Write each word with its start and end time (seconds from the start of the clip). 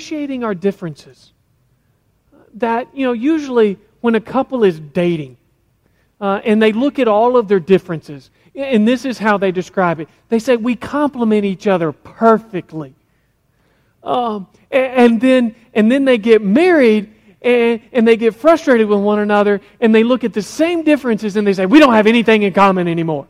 Appreciating 0.00 0.42
our 0.42 0.54
differences. 0.54 1.30
That, 2.54 2.88
you 2.94 3.04
know, 3.04 3.12
usually 3.12 3.76
when 4.00 4.14
a 4.14 4.20
couple 4.20 4.64
is 4.64 4.80
dating 4.80 5.36
uh, 6.22 6.40
and 6.42 6.62
they 6.62 6.72
look 6.72 6.98
at 6.98 7.06
all 7.06 7.36
of 7.36 7.48
their 7.48 7.60
differences, 7.60 8.30
and 8.54 8.88
this 8.88 9.04
is 9.04 9.18
how 9.18 9.36
they 9.36 9.52
describe 9.52 10.00
it 10.00 10.08
they 10.30 10.38
say, 10.38 10.56
We 10.56 10.74
complement 10.74 11.44
each 11.44 11.66
other 11.66 11.92
perfectly. 11.92 12.94
Um, 14.02 14.46
and, 14.70 15.20
then, 15.20 15.54
and 15.74 15.92
then 15.92 16.06
they 16.06 16.16
get 16.16 16.40
married 16.40 17.12
and, 17.42 17.82
and 17.92 18.08
they 18.08 18.16
get 18.16 18.34
frustrated 18.34 18.88
with 18.88 19.00
one 19.00 19.18
another 19.18 19.60
and 19.82 19.94
they 19.94 20.02
look 20.02 20.24
at 20.24 20.32
the 20.32 20.40
same 20.40 20.82
differences 20.82 21.36
and 21.36 21.46
they 21.46 21.52
say, 21.52 21.66
We 21.66 21.78
don't 21.78 21.92
have 21.92 22.06
anything 22.06 22.42
in 22.42 22.54
common 22.54 22.88
anymore. 22.88 23.28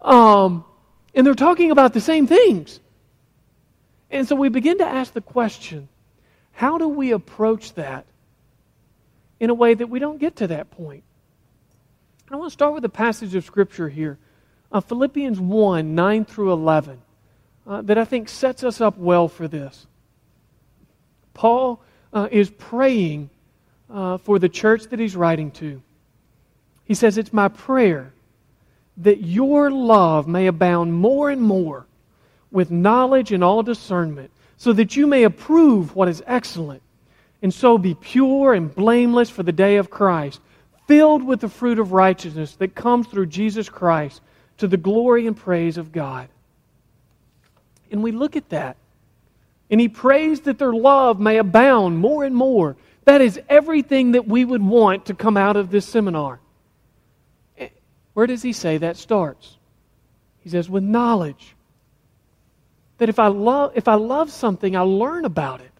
Um, 0.00 0.64
and 1.16 1.26
they're 1.26 1.34
talking 1.34 1.72
about 1.72 1.94
the 1.94 2.00
same 2.00 2.28
things. 2.28 2.78
And 4.08 4.28
so 4.28 4.36
we 4.36 4.48
begin 4.48 4.78
to 4.78 4.86
ask 4.86 5.12
the 5.12 5.20
question 5.20 5.88
how 6.56 6.78
do 6.78 6.88
we 6.88 7.12
approach 7.12 7.74
that 7.74 8.06
in 9.38 9.50
a 9.50 9.54
way 9.54 9.74
that 9.74 9.88
we 9.88 9.98
don't 9.98 10.18
get 10.18 10.36
to 10.36 10.46
that 10.46 10.70
point? 10.70 11.02
I 12.30 12.36
want 12.36 12.48
to 12.48 12.52
start 12.52 12.72
with 12.72 12.84
a 12.86 12.88
passage 12.88 13.34
of 13.34 13.44
Scripture 13.44 13.90
here 13.90 14.18
uh, 14.72 14.80
Philippians 14.80 15.38
1 15.38 15.94
9 15.94 16.24
through 16.24 16.52
11 16.52 17.02
uh, 17.66 17.82
that 17.82 17.98
I 17.98 18.06
think 18.06 18.30
sets 18.30 18.64
us 18.64 18.80
up 18.80 18.96
well 18.96 19.28
for 19.28 19.46
this. 19.46 19.86
Paul 21.34 21.82
uh, 22.10 22.28
is 22.30 22.48
praying 22.48 23.28
uh, 23.92 24.16
for 24.16 24.38
the 24.38 24.48
church 24.48 24.84
that 24.84 24.98
he's 24.98 25.14
writing 25.14 25.50
to. 25.52 25.82
He 26.84 26.94
says, 26.94 27.18
It's 27.18 27.34
my 27.34 27.48
prayer 27.48 28.14
that 28.96 29.20
your 29.20 29.70
love 29.70 30.26
may 30.26 30.46
abound 30.46 30.94
more 30.94 31.28
and 31.28 31.42
more 31.42 31.84
with 32.50 32.70
knowledge 32.70 33.30
and 33.30 33.44
all 33.44 33.62
discernment, 33.62 34.30
so 34.56 34.72
that 34.72 34.96
you 34.96 35.06
may 35.06 35.24
approve 35.24 35.94
what 35.94 36.08
is 36.08 36.22
excellent, 36.26 36.82
and 37.42 37.52
so 37.52 37.78
be 37.78 37.94
pure 37.94 38.54
and 38.54 38.74
blameless 38.74 39.30
for 39.30 39.42
the 39.42 39.52
day 39.52 39.76
of 39.76 39.90
Christ, 39.90 40.40
filled 40.86 41.22
with 41.22 41.40
the 41.40 41.48
fruit 41.48 41.78
of 41.78 41.92
righteousness 41.92 42.54
that 42.56 42.74
comes 42.74 43.06
through 43.06 43.26
Jesus 43.26 43.68
Christ 43.68 44.20
to 44.58 44.66
the 44.68 44.76
glory 44.76 45.26
and 45.26 45.36
praise 45.36 45.76
of 45.76 45.92
God. 45.92 46.28
And 47.90 48.02
we 48.02 48.12
look 48.12 48.36
at 48.36 48.48
that. 48.50 48.76
And 49.70 49.80
he 49.80 49.88
prays 49.88 50.42
that 50.42 50.58
their 50.58 50.72
love 50.72 51.18
may 51.18 51.38
abound 51.38 51.98
more 51.98 52.24
and 52.24 52.34
more. 52.34 52.76
That 53.04 53.20
is 53.20 53.40
everything 53.48 54.12
that 54.12 54.26
we 54.26 54.44
would 54.44 54.62
want 54.62 55.06
to 55.06 55.14
come 55.14 55.36
out 55.36 55.56
of 55.56 55.70
this 55.70 55.86
seminar. 55.86 56.40
Eh, 57.58 57.68
where 58.14 58.26
does 58.26 58.42
he 58.42 58.52
say 58.52 58.78
that 58.78 58.96
starts? 58.96 59.56
He 60.40 60.50
says, 60.50 60.70
with 60.70 60.84
knowledge. 60.84 61.55
That 62.98 63.08
if 63.08 63.18
I 63.18 63.28
love, 63.28 63.72
if 63.74 63.88
I 63.88 63.94
love 63.94 64.30
something, 64.30 64.76
i 64.76 64.80
learn 64.80 65.24
about 65.24 65.60
it. 65.60 65.70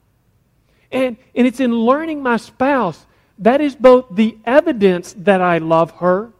And, 0.93 1.17
and 1.35 1.47
it's 1.47 1.61
in 1.61 1.75
learning 1.75 2.23
my 2.23 2.37
spouse 2.37 3.07
that 3.39 3.61
is 3.61 3.77
both 3.77 4.07
the 4.11 4.39
evidence 4.45 5.15
that 5.19 5.41
I 5.41 5.59
love 5.59 5.91
her 5.93 6.33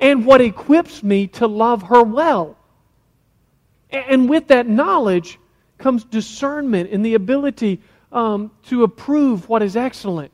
and 0.00 0.26
what 0.26 0.40
equips 0.40 1.02
me 1.02 1.26
to 1.28 1.46
love 1.46 1.84
her 1.84 2.02
well. 2.02 2.56
And 3.90 4.28
with 4.28 4.48
that 4.48 4.66
knowledge 4.68 5.38
comes 5.78 6.04
discernment 6.04 6.90
and 6.90 7.04
the 7.04 7.14
ability 7.14 7.80
um, 8.12 8.50
to 8.66 8.82
approve 8.82 9.48
what 9.48 9.62
is 9.62 9.76
excellent. 9.76 10.32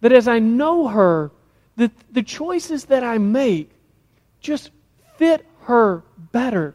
That 0.00 0.12
as 0.12 0.28
I 0.28 0.38
know 0.38 0.88
her, 0.88 1.32
that 1.76 1.90
the 2.12 2.22
choices 2.22 2.86
that 2.86 3.02
I 3.02 3.18
make 3.18 3.70
just 4.40 4.70
fit 5.16 5.44
her 5.62 6.04
better 6.32 6.74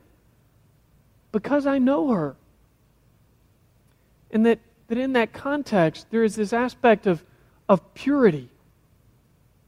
because 1.32 1.66
I 1.66 1.78
know 1.78 2.10
her. 2.10 2.36
And 4.34 4.46
that, 4.48 4.60
that 4.88 4.98
in 4.98 5.14
that 5.14 5.32
context, 5.32 6.08
there 6.10 6.24
is 6.24 6.36
this 6.36 6.52
aspect 6.52 7.08
of, 7.08 7.24
of 7.70 7.94
purity. 7.94 8.50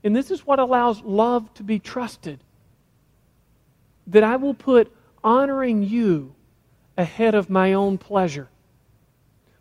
And 0.03 0.15
this 0.15 0.31
is 0.31 0.45
what 0.45 0.59
allows 0.59 1.01
love 1.03 1.53
to 1.53 1.63
be 1.63 1.79
trusted 1.79 2.39
that 4.07 4.23
I 4.23 4.35
will 4.35 4.53
put 4.53 4.91
honoring 5.23 5.81
you 5.81 6.35
ahead 6.97 7.33
of 7.33 7.49
my 7.49 7.73
own 7.73 7.97
pleasure. 7.97 8.47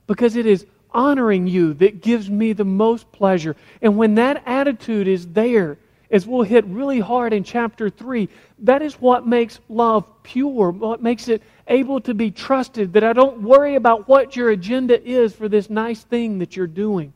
Because 0.06 0.36
it 0.36 0.44
is 0.44 0.66
honoring 0.90 1.46
you 1.46 1.74
that 1.74 2.02
gives 2.02 2.28
me 2.28 2.52
the 2.52 2.64
most 2.64 3.10
pleasure. 3.10 3.56
And 3.80 3.96
when 3.96 4.16
that 4.16 4.42
attitude 4.46 5.08
is 5.08 5.28
there, 5.28 5.78
as 6.10 6.26
we'll 6.26 6.42
hit 6.42 6.64
really 6.66 7.00
hard 7.00 7.32
in 7.32 7.44
chapter 7.44 7.88
3, 7.90 8.28
that 8.60 8.82
is 8.82 8.94
what 9.00 9.26
makes 9.26 9.58
love 9.68 10.04
pure, 10.22 10.70
what 10.70 11.02
makes 11.02 11.28
it 11.28 11.42
able 11.68 12.00
to 12.00 12.14
be 12.14 12.30
trusted, 12.30 12.92
that 12.92 13.04
I 13.04 13.12
don't 13.12 13.42
worry 13.42 13.74
about 13.74 14.06
what 14.06 14.36
your 14.36 14.50
agenda 14.50 15.02
is 15.02 15.34
for 15.34 15.48
this 15.48 15.70
nice 15.70 16.02
thing 16.02 16.38
that 16.38 16.56
you're 16.56 16.66
doing. 16.66 17.12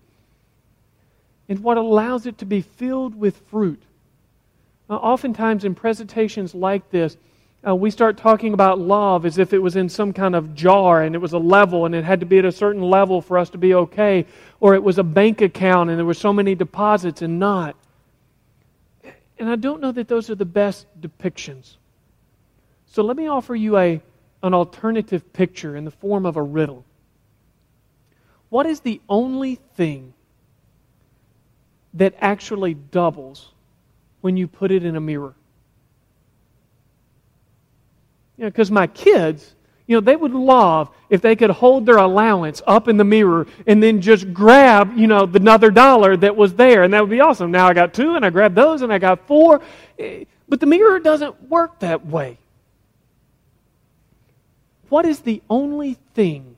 And 1.48 1.60
what 1.60 1.77
allows 1.77 2.27
it 2.27 2.38
to 2.38 2.44
be 2.44 2.62
filled 2.62 3.15
with 3.15 3.37
fruit. 3.50 3.82
Uh, 4.91 4.97
oftentimes 4.97 5.65
in 5.65 5.75
presentations 5.75 6.54
like 6.54 6.91
this, 6.91 7.16
uh, 7.66 7.75
we 7.75 7.91
start 7.91 8.16
talking 8.16 8.54
about 8.54 8.78
love 8.78 9.27
as 9.27 9.38
if 9.38 9.53
it 9.53 9.59
was 9.59 9.77
in 9.77 9.88
some 9.88 10.12
kind 10.12 10.34
of 10.34 10.54
jar 10.54 11.03
and 11.03 11.15
it 11.15 11.19
was 11.19 11.32
a 11.32 11.38
level 11.38 11.87
and 11.87 11.94
it 11.94 12.04
had 12.04 12.21
to 12.21 12.27
be 12.27 12.38
at 12.38 12.44
a 12.44 12.53
certain 12.53 12.82
level 12.82 13.21
for 13.21 13.37
us 13.37 13.50
to 13.50 13.59
be 13.59 13.75
okay, 13.75 14.25
or 14.60 14.75
it 14.75 14.82
was 14.82 14.98
a 14.98 15.03
bank 15.03 15.41
account 15.41 15.91
and 15.91 15.98
there 15.98 16.06
were 16.06 16.15
so 16.15 16.32
many 16.32 16.54
deposits 16.54 17.21
and 17.21 17.38
not. 17.38 17.77
And 19.38 19.49
I 19.49 19.56
don't 19.56 19.81
know 19.81 19.93
that 19.93 20.09
those 20.09 20.31
are 20.31 20.34
the 20.34 20.44
best 20.44 20.87
depictions. 21.00 21.76
So 22.87 23.03
let 23.03 23.16
me 23.16 23.28
offer 23.28 23.54
you 23.54 23.76
a, 23.76 24.00
an 24.43 24.54
alternative 24.54 25.32
picture 25.32 25.76
in 25.76 25.84
the 25.84 25.91
form 25.91 26.26
of 26.26 26.37
a 26.37 26.43
riddle. 26.43 26.84
What 28.48 28.66
is 28.66 28.81
the 28.81 29.00
only 29.09 29.56
thing 29.77 30.15
that 31.94 32.15
actually 32.21 32.75
doubles 32.75 33.53
when 34.21 34.37
you 34.37 34.47
put 34.47 34.71
it 34.71 34.84
in 34.84 34.97
a 34.97 35.00
mirror. 35.00 35.34
You 38.37 38.44
know, 38.44 38.50
because 38.50 38.71
my 38.71 38.87
kids, 38.87 39.54
you 39.88 39.97
know, 39.97 40.00
they 40.00 40.15
would 40.15 40.34
love 40.34 40.91
if 41.09 41.22
they 41.22 41.34
could 41.34 41.49
hold 41.49 41.87
their 41.87 41.97
allowance 41.97 42.60
up 42.66 42.88
in 42.88 42.99
the 42.99 43.04
mirror 43.04 43.47
and 43.66 43.82
then 43.82 44.03
just 44.03 44.34
grab, 44.34 44.97
you 44.97 45.06
know, 45.06 45.25
the 45.25 45.41
another 45.41 45.71
dollar 45.71 46.15
that 46.15 46.37
was 46.37 46.54
there. 46.54 46.82
And 46.82 46.93
that 46.93 47.00
would 47.00 47.10
be 47.10 47.21
awesome. 47.21 47.50
Now 47.50 47.66
I 47.66 47.72
got 47.72 47.94
two 47.94 48.15
and 48.15 48.25
I 48.25 48.28
grabbed 48.28 48.54
those 48.54 48.82
and 48.82 48.93
I 48.93 48.98
got 48.98 49.27
four. 49.27 49.62
But 50.47 50.60
the 50.60 50.66
mirror 50.66 51.00
doesn't 51.00 51.48
work 51.48 51.81
that 51.81 52.06
way. 52.06 52.37
What 54.91 55.06
is 55.06 55.21
the 55.21 55.43
only 55.48 55.94
thing 56.15 56.56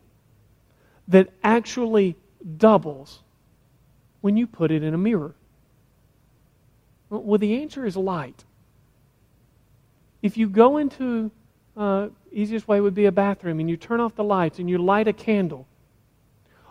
that 1.07 1.31
actually 1.45 2.17
doubles 2.59 3.21
when 4.23 4.37
you 4.37 4.49
put 4.49 4.73
it 4.73 4.83
in 4.83 4.93
a 4.93 4.99
mirror? 4.99 5.35
Well, 7.11 7.39
the 7.39 7.63
answer 7.63 7.87
is 7.87 7.97
light. 7.97 8.45
If 10.21 10.37
you 10.37 10.49
go 10.49 10.79
into, 10.79 11.31
uh, 11.77 12.09
easiest 12.33 12.69
way 12.69 12.81
would 12.81 12.95
be 12.95 13.07
a 13.07 13.13
bathroom, 13.13 13.61
and 13.61 13.69
you 13.69 13.77
turn 13.77 14.01
off 14.01 14.15
the 14.15 14.25
lights 14.25 14.59
and 14.59 14.69
you 14.69 14.79
light 14.79 15.09
a 15.09 15.13
candle, 15.13 15.67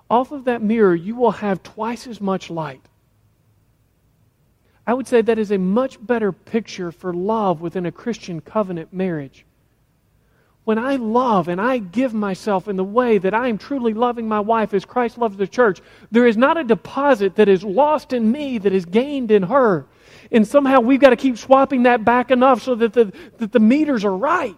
off 0.10 0.32
of 0.32 0.46
that 0.46 0.62
mirror 0.62 0.96
you 0.96 1.16
will 1.16 1.32
have 1.32 1.62
twice 1.62 2.08
as 2.08 2.20
much 2.20 2.50
light. 2.50 2.82
I 4.88 4.94
would 4.94 5.08
say 5.08 5.22
that 5.22 5.38
is 5.38 5.52
a 5.52 5.58
much 5.58 6.04
better 6.04 6.32
picture 6.32 6.92
for 6.92 7.14
love 7.14 7.62
within 7.62 7.86
a 7.86 7.92
Christian 7.92 8.42
covenant 8.42 8.92
marriage. 8.92 9.46
When 10.64 10.80
I 10.80 10.96
love 10.96 11.48
and 11.48 11.62
I 11.62 11.78
give 11.78 12.14
myself 12.14 12.68
in 12.68 12.76
the 12.76 12.84
way 12.84 13.18
that 13.18 13.34
I 13.34 13.48
am 13.48 13.58
truly 13.58 13.94
loving 13.94 14.28
my 14.28 14.40
wife 14.40 14.74
as 14.74 14.86
Christ 14.86 15.18
loves 15.18 15.38
the 15.38 15.48
church, 15.48 15.82
there 16.12 16.28
is 16.28 16.38
not 16.38 16.58
a 16.58 16.64
deposit 16.64 17.36
that 17.36 17.50
is 17.50 17.64
lost 17.64 18.14
in 18.14 18.32
me 18.32 18.58
that 18.60 18.74
is 18.74 18.86
gained 18.86 19.32
in 19.32 19.44
her 19.44 19.86
and 20.32 20.48
somehow 20.48 20.80
we've 20.80 21.00
got 21.00 21.10
to 21.10 21.16
keep 21.16 21.38
swapping 21.38 21.84
that 21.84 22.06
back 22.06 22.32
enough 22.32 22.62
so 22.62 22.76
that 22.76 22.94
the, 22.94 23.12
that 23.38 23.52
the 23.52 23.60
meters 23.60 24.06
are 24.06 24.16
right. 24.16 24.56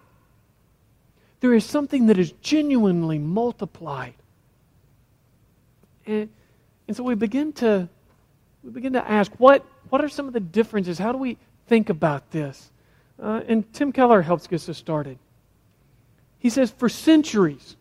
There 1.41 1.53
is 1.53 1.65
something 1.65 2.07
that 2.07 2.17
is 2.17 2.31
genuinely 2.41 3.19
multiplied. 3.19 4.13
And, 6.05 6.29
and 6.87 6.95
so 6.95 7.03
we 7.03 7.15
begin 7.15 7.51
to 7.53 7.89
we 8.63 8.69
begin 8.69 8.93
to 8.93 9.09
ask 9.09 9.31
what, 9.39 9.65
what 9.89 10.03
are 10.03 10.09
some 10.09 10.27
of 10.27 10.33
the 10.33 10.39
differences? 10.39 10.99
How 10.99 11.11
do 11.11 11.17
we 11.17 11.37
think 11.67 11.89
about 11.89 12.29
this? 12.31 12.69
Uh, 13.21 13.41
and 13.47 13.71
Tim 13.73 13.91
Keller 13.91 14.21
helps 14.21 14.47
get 14.47 14.67
us 14.69 14.77
started. 14.77 15.17
He 16.37 16.49
says, 16.49 16.71
for 16.71 16.89
centuries, 16.89 17.75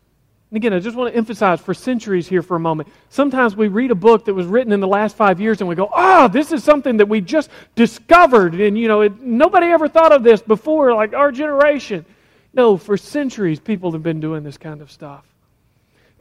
And 0.51 0.57
again, 0.57 0.73
I 0.73 0.81
just 0.81 0.97
want 0.97 1.13
to 1.13 1.17
emphasize 1.17 1.61
for 1.61 1.75
centuries 1.75 2.27
here 2.27 2.43
for 2.43 2.57
a 2.57 2.61
moment. 2.61 2.89
Sometimes 3.09 3.55
we 3.55 3.69
read 3.69 3.93
a 3.93 3.95
book 3.95 4.25
that 4.25 4.35
was 4.35 4.47
written 4.47 4.73
in 4.73 4.81
the 4.81 4.89
last 4.89 5.17
five 5.17 5.41
years 5.41 5.61
and 5.61 5.69
we 5.69 5.77
go, 5.77 5.89
oh, 5.95 6.27
this 6.29 6.51
is 6.51 6.65
something 6.65 6.97
that 6.97 7.09
we 7.09 7.21
just 7.21 7.51
discovered. 7.77 8.55
And, 8.55 8.77
you 8.77 8.89
know, 8.89 9.03
it, 9.03 9.21
nobody 9.21 9.67
ever 9.69 9.87
thought 9.87 10.13
of 10.13 10.25
this 10.25 10.43
before, 10.43 10.93
like 10.93 11.15
our 11.15 11.31
generation. 11.31 12.05
No, 12.53 12.77
for 12.77 12.97
centuries, 12.97 13.61
people 13.61 13.93
have 13.93 14.03
been 14.03 14.21
doing 14.21 14.43
this 14.43 14.59
kind 14.59 14.81
of 14.81 14.91
stuff. 14.91 15.25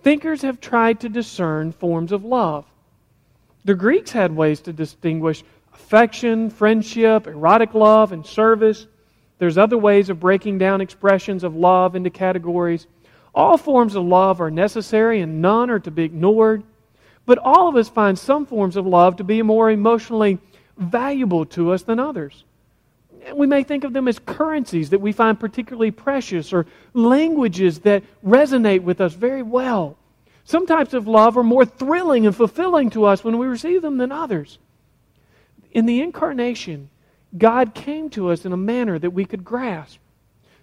Thinkers 0.01 0.43
have 0.43 0.61
tried 0.61 0.99
to 1.01 1.09
discern 1.09 1.71
forms 1.71 2.11
of 2.11 2.23
love. 2.23 2.65
The 3.65 3.75
Greeks 3.75 4.11
had 4.11 4.35
ways 4.35 4.61
to 4.61 4.73
distinguish 4.73 5.43
affection, 5.73 6.49
friendship, 6.49 7.27
erotic 7.27 7.73
love, 7.73 8.11
and 8.11 8.25
service. 8.25 8.87
There's 9.37 9.57
other 9.57 9.77
ways 9.77 10.09
of 10.09 10.19
breaking 10.19 10.57
down 10.57 10.81
expressions 10.81 11.43
of 11.43 11.55
love 11.55 11.95
into 11.95 12.09
categories. 12.09 12.87
All 13.33 13.57
forms 13.57 13.95
of 13.95 14.03
love 14.03 14.41
are 14.41 14.51
necessary 14.51 15.21
and 15.21 15.41
none 15.41 15.69
are 15.69 15.79
to 15.79 15.91
be 15.91 16.03
ignored. 16.03 16.63
But 17.25 17.37
all 17.37 17.67
of 17.67 17.75
us 17.75 17.89
find 17.89 18.17
some 18.17 18.45
forms 18.45 18.75
of 18.75 18.87
love 18.87 19.17
to 19.17 19.23
be 19.23 19.41
more 19.41 19.69
emotionally 19.69 20.39
valuable 20.77 21.45
to 21.45 21.71
us 21.71 21.83
than 21.83 21.99
others. 21.99 22.43
We 23.33 23.47
may 23.47 23.63
think 23.63 23.83
of 23.83 23.93
them 23.93 24.07
as 24.07 24.19
currencies 24.19 24.91
that 24.91 25.01
we 25.01 25.11
find 25.11 25.39
particularly 25.39 25.91
precious 25.91 26.53
or 26.53 26.65
languages 26.93 27.79
that 27.79 28.03
resonate 28.25 28.83
with 28.83 29.01
us 29.01 29.13
very 29.13 29.43
well. 29.43 29.97
Some 30.43 30.65
types 30.65 30.93
of 30.93 31.07
love 31.07 31.37
are 31.37 31.43
more 31.43 31.65
thrilling 31.65 32.25
and 32.25 32.35
fulfilling 32.35 32.89
to 32.91 33.05
us 33.05 33.23
when 33.23 33.37
we 33.37 33.45
receive 33.45 33.81
them 33.81 33.97
than 33.97 34.11
others. 34.11 34.57
In 35.71 35.85
the 35.85 36.01
incarnation, 36.01 36.89
God 37.37 37.75
came 37.75 38.09
to 38.11 38.31
us 38.31 38.45
in 38.45 38.53
a 38.53 38.57
manner 38.57 38.97
that 38.97 39.11
we 39.11 39.25
could 39.25 39.45
grasp. 39.45 39.99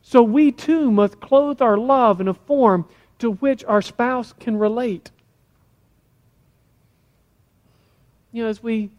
So 0.03 0.23
we 0.23 0.51
too 0.51 0.91
must 0.91 1.21
clothe 1.21 1.63
our 1.63 1.77
love 1.77 2.21
in 2.21 2.29
a 2.29 2.35
form 2.35 2.87
to 3.19 3.33
which 3.33 3.65
our 3.65 3.83
spouse 3.83 4.33
can 4.41 4.57
relate. 4.57 5.11
You 8.33 8.43
know, 8.43 8.49
as 8.49 8.63
we 8.63 8.91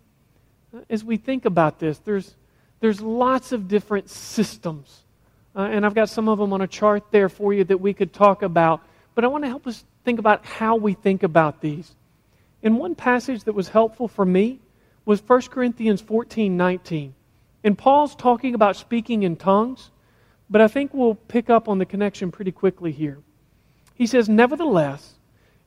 as 0.89 1.03
we 1.03 1.17
think 1.17 1.45
about 1.45 1.79
this, 1.79 1.97
there's 1.99 2.35
there's 2.79 3.01
lots 3.01 3.51
of 3.51 3.67
different 3.67 4.09
systems. 4.09 5.03
Uh, 5.55 5.61
and 5.61 5.85
I've 5.85 5.95
got 5.95 6.09
some 6.09 6.29
of 6.29 6.37
them 6.37 6.53
on 6.53 6.61
a 6.61 6.67
chart 6.67 7.05
there 7.11 7.29
for 7.29 7.53
you 7.53 7.63
that 7.63 7.79
we 7.79 7.93
could 7.93 8.13
talk 8.13 8.43
about. 8.43 8.81
But 9.15 9.23
I 9.23 9.27
want 9.27 9.43
to 9.43 9.47
help 9.49 9.65
us 9.65 9.83
think 10.03 10.19
about 10.19 10.45
how 10.45 10.75
we 10.75 10.93
think 10.93 11.23
about 11.23 11.61
these. 11.61 11.95
And 12.61 12.77
one 12.77 12.95
passage 12.95 13.43
that 13.45 13.53
was 13.53 13.69
helpful 13.69 14.07
for 14.07 14.25
me 14.25 14.59
was 15.05 15.21
1 15.25 15.41
Corinthians 15.43 16.01
14 16.01 16.55
19. 16.55 17.13
And 17.63 17.77
Paul's 17.77 18.15
talking 18.15 18.53
about 18.53 18.75
speaking 18.75 19.23
in 19.23 19.35
tongues. 19.35 19.89
But 20.49 20.61
I 20.61 20.67
think 20.67 20.93
we'll 20.93 21.15
pick 21.15 21.49
up 21.49 21.67
on 21.67 21.77
the 21.77 21.85
connection 21.85 22.31
pretty 22.31 22.51
quickly 22.51 22.91
here. 22.91 23.17
He 23.95 24.07
says, 24.07 24.29
Nevertheless, 24.29 25.15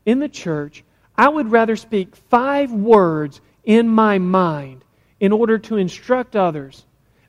in 0.07 0.21
the 0.21 0.29
church, 0.29 0.85
I 1.17 1.29
would 1.29 1.51
rather 1.51 1.77
speak 1.77 2.17
five 2.17 2.73
words 2.73 3.41
in 3.65 3.89
my 3.89 4.19
mind 4.19 4.85
in 5.19 5.33
order 5.33 5.59
to 5.59 5.77
instruct 5.77 6.35
others 6.35 6.87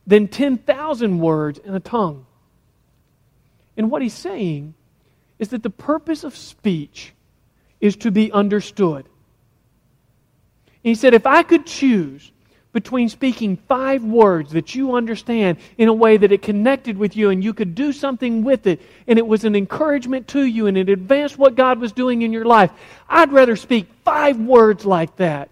than 0.07 0.27
10,000 0.27 1.19
words 1.19 1.59
in 1.59 1.75
a 1.75 1.80
tongue. 1.80 2.25
And 3.77 3.89
what 3.89 4.01
he's 4.01 4.13
saying 4.13 4.74
is 5.39 5.50
that 5.50 5.63
the 5.63 5.69
purpose 5.69 6.24
of 6.24 6.36
speech 6.36 7.13
is 7.80 7.95
to 7.98 8.12
be 8.12 8.31
understood. 8.31 9.06
And 10.83 10.89
he 10.89 10.95
said, 10.95 11.13
if 11.13 11.25
I 11.25 11.44
could 11.44 11.65
choose 11.65 12.31
between 12.74 13.09
speaking 13.09 13.57
five 13.68 14.03
words 14.03 14.53
that 14.53 14.74
you 14.74 14.95
understand 14.95 15.57
in 15.77 15.89
a 15.89 15.94
way 15.94 16.18
that 16.18 16.31
it 16.31 16.42
connected 16.42 16.98
with 16.98 17.15
you 17.15 17.30
and 17.30 17.44
you 17.44 17.53
could 17.53 17.75
do 17.75 17.92
something 17.92 18.44
with 18.44 18.65
it 18.65 18.81
and 19.07 19.19
it 19.19 19.27
was 19.27 19.44
an 19.44 19.56
encouragement 19.56 20.27
to 20.30 20.44
you 20.44 20.68
and 20.68 20.77
it 20.77 20.89
advanced 20.89 21.38
what 21.38 21.56
God 21.56 21.80
was 21.80 21.92
doing 21.92 22.21
in 22.21 22.31
your 22.31 22.45
life, 22.45 22.71
I'd 23.09 23.31
rather 23.31 23.56
speak 23.56 23.88
five 24.03 24.39
words 24.39 24.86
like 24.86 25.15
that 25.18 25.50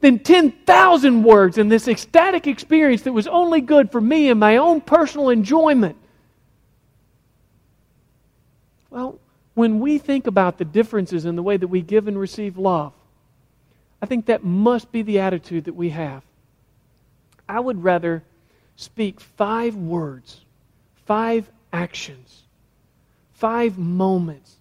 than 0.00 0.18
10,000 0.20 1.22
words 1.22 1.58
in 1.58 1.68
this 1.68 1.88
ecstatic 1.88 2.46
experience 2.46 3.02
that 3.02 3.12
was 3.12 3.26
only 3.26 3.60
good 3.60 3.90
for 3.90 4.00
me 4.00 4.28
and 4.28 4.38
my 4.38 4.56
own 4.56 4.80
personal 4.80 5.28
enjoyment. 5.28 5.96
Well, 8.90 9.18
when 9.54 9.80
we 9.80 9.98
think 9.98 10.26
about 10.26 10.58
the 10.58 10.64
differences 10.64 11.24
in 11.24 11.34
the 11.34 11.42
way 11.42 11.56
that 11.56 11.68
we 11.68 11.82
give 11.82 12.06
and 12.06 12.18
receive 12.18 12.56
love, 12.56 12.92
I 14.00 14.06
think 14.06 14.26
that 14.26 14.44
must 14.44 14.92
be 14.92 15.02
the 15.02 15.18
attitude 15.18 15.64
that 15.64 15.74
we 15.74 15.90
have. 15.90 16.22
I 17.48 17.58
would 17.58 17.82
rather 17.82 18.22
speak 18.76 19.18
five 19.20 19.74
words, 19.74 20.44
five 21.06 21.50
actions, 21.72 22.44
five 23.32 23.76
moments 23.76 24.54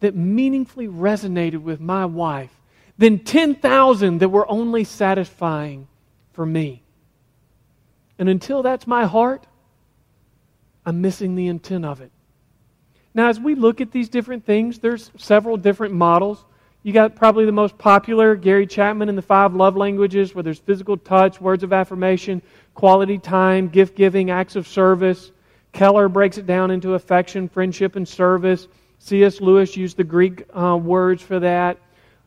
that 0.00 0.14
meaningfully 0.14 0.88
resonated 0.88 1.62
with 1.62 1.80
my 1.80 2.04
wife 2.04 2.50
than 2.98 3.18
10,000 3.18 4.18
that 4.18 4.28
were 4.28 4.50
only 4.50 4.84
satisfying 4.84 5.86
for 6.32 6.46
me. 6.46 6.82
And 8.18 8.28
until 8.28 8.62
that's 8.62 8.86
my 8.86 9.04
heart, 9.04 9.46
I'm 10.84 11.00
missing 11.00 11.34
the 11.34 11.48
intent 11.48 11.84
of 11.84 12.00
it. 12.00 12.10
Now, 13.14 13.28
as 13.28 13.40
we 13.40 13.54
look 13.54 13.80
at 13.80 13.92
these 13.92 14.08
different 14.08 14.44
things, 14.44 14.78
there's 14.78 15.10
several 15.16 15.56
different 15.56 15.94
models. 15.94 16.44
You 16.82 16.92
got 16.92 17.16
probably 17.16 17.46
the 17.46 17.52
most 17.52 17.76
popular, 17.78 18.36
Gary 18.36 18.66
Chapman 18.66 19.08
in 19.08 19.16
the 19.16 19.22
five 19.22 19.54
love 19.54 19.76
languages, 19.76 20.34
where 20.34 20.42
there's 20.42 20.58
physical 20.58 20.96
touch, 20.96 21.40
words 21.40 21.64
of 21.64 21.72
affirmation, 21.72 22.42
quality 22.74 23.18
time, 23.18 23.68
gift 23.68 23.96
giving, 23.96 24.30
acts 24.30 24.54
of 24.54 24.68
service. 24.68 25.32
Keller 25.72 26.08
breaks 26.08 26.38
it 26.38 26.46
down 26.46 26.70
into 26.70 26.94
affection, 26.94 27.48
friendship, 27.48 27.96
and 27.96 28.06
service. 28.06 28.68
C.S. 28.98 29.40
Lewis 29.40 29.76
used 29.76 29.96
the 29.96 30.04
Greek 30.04 30.44
uh, 30.54 30.76
words 30.76 31.22
for 31.22 31.40
that. 31.40 31.78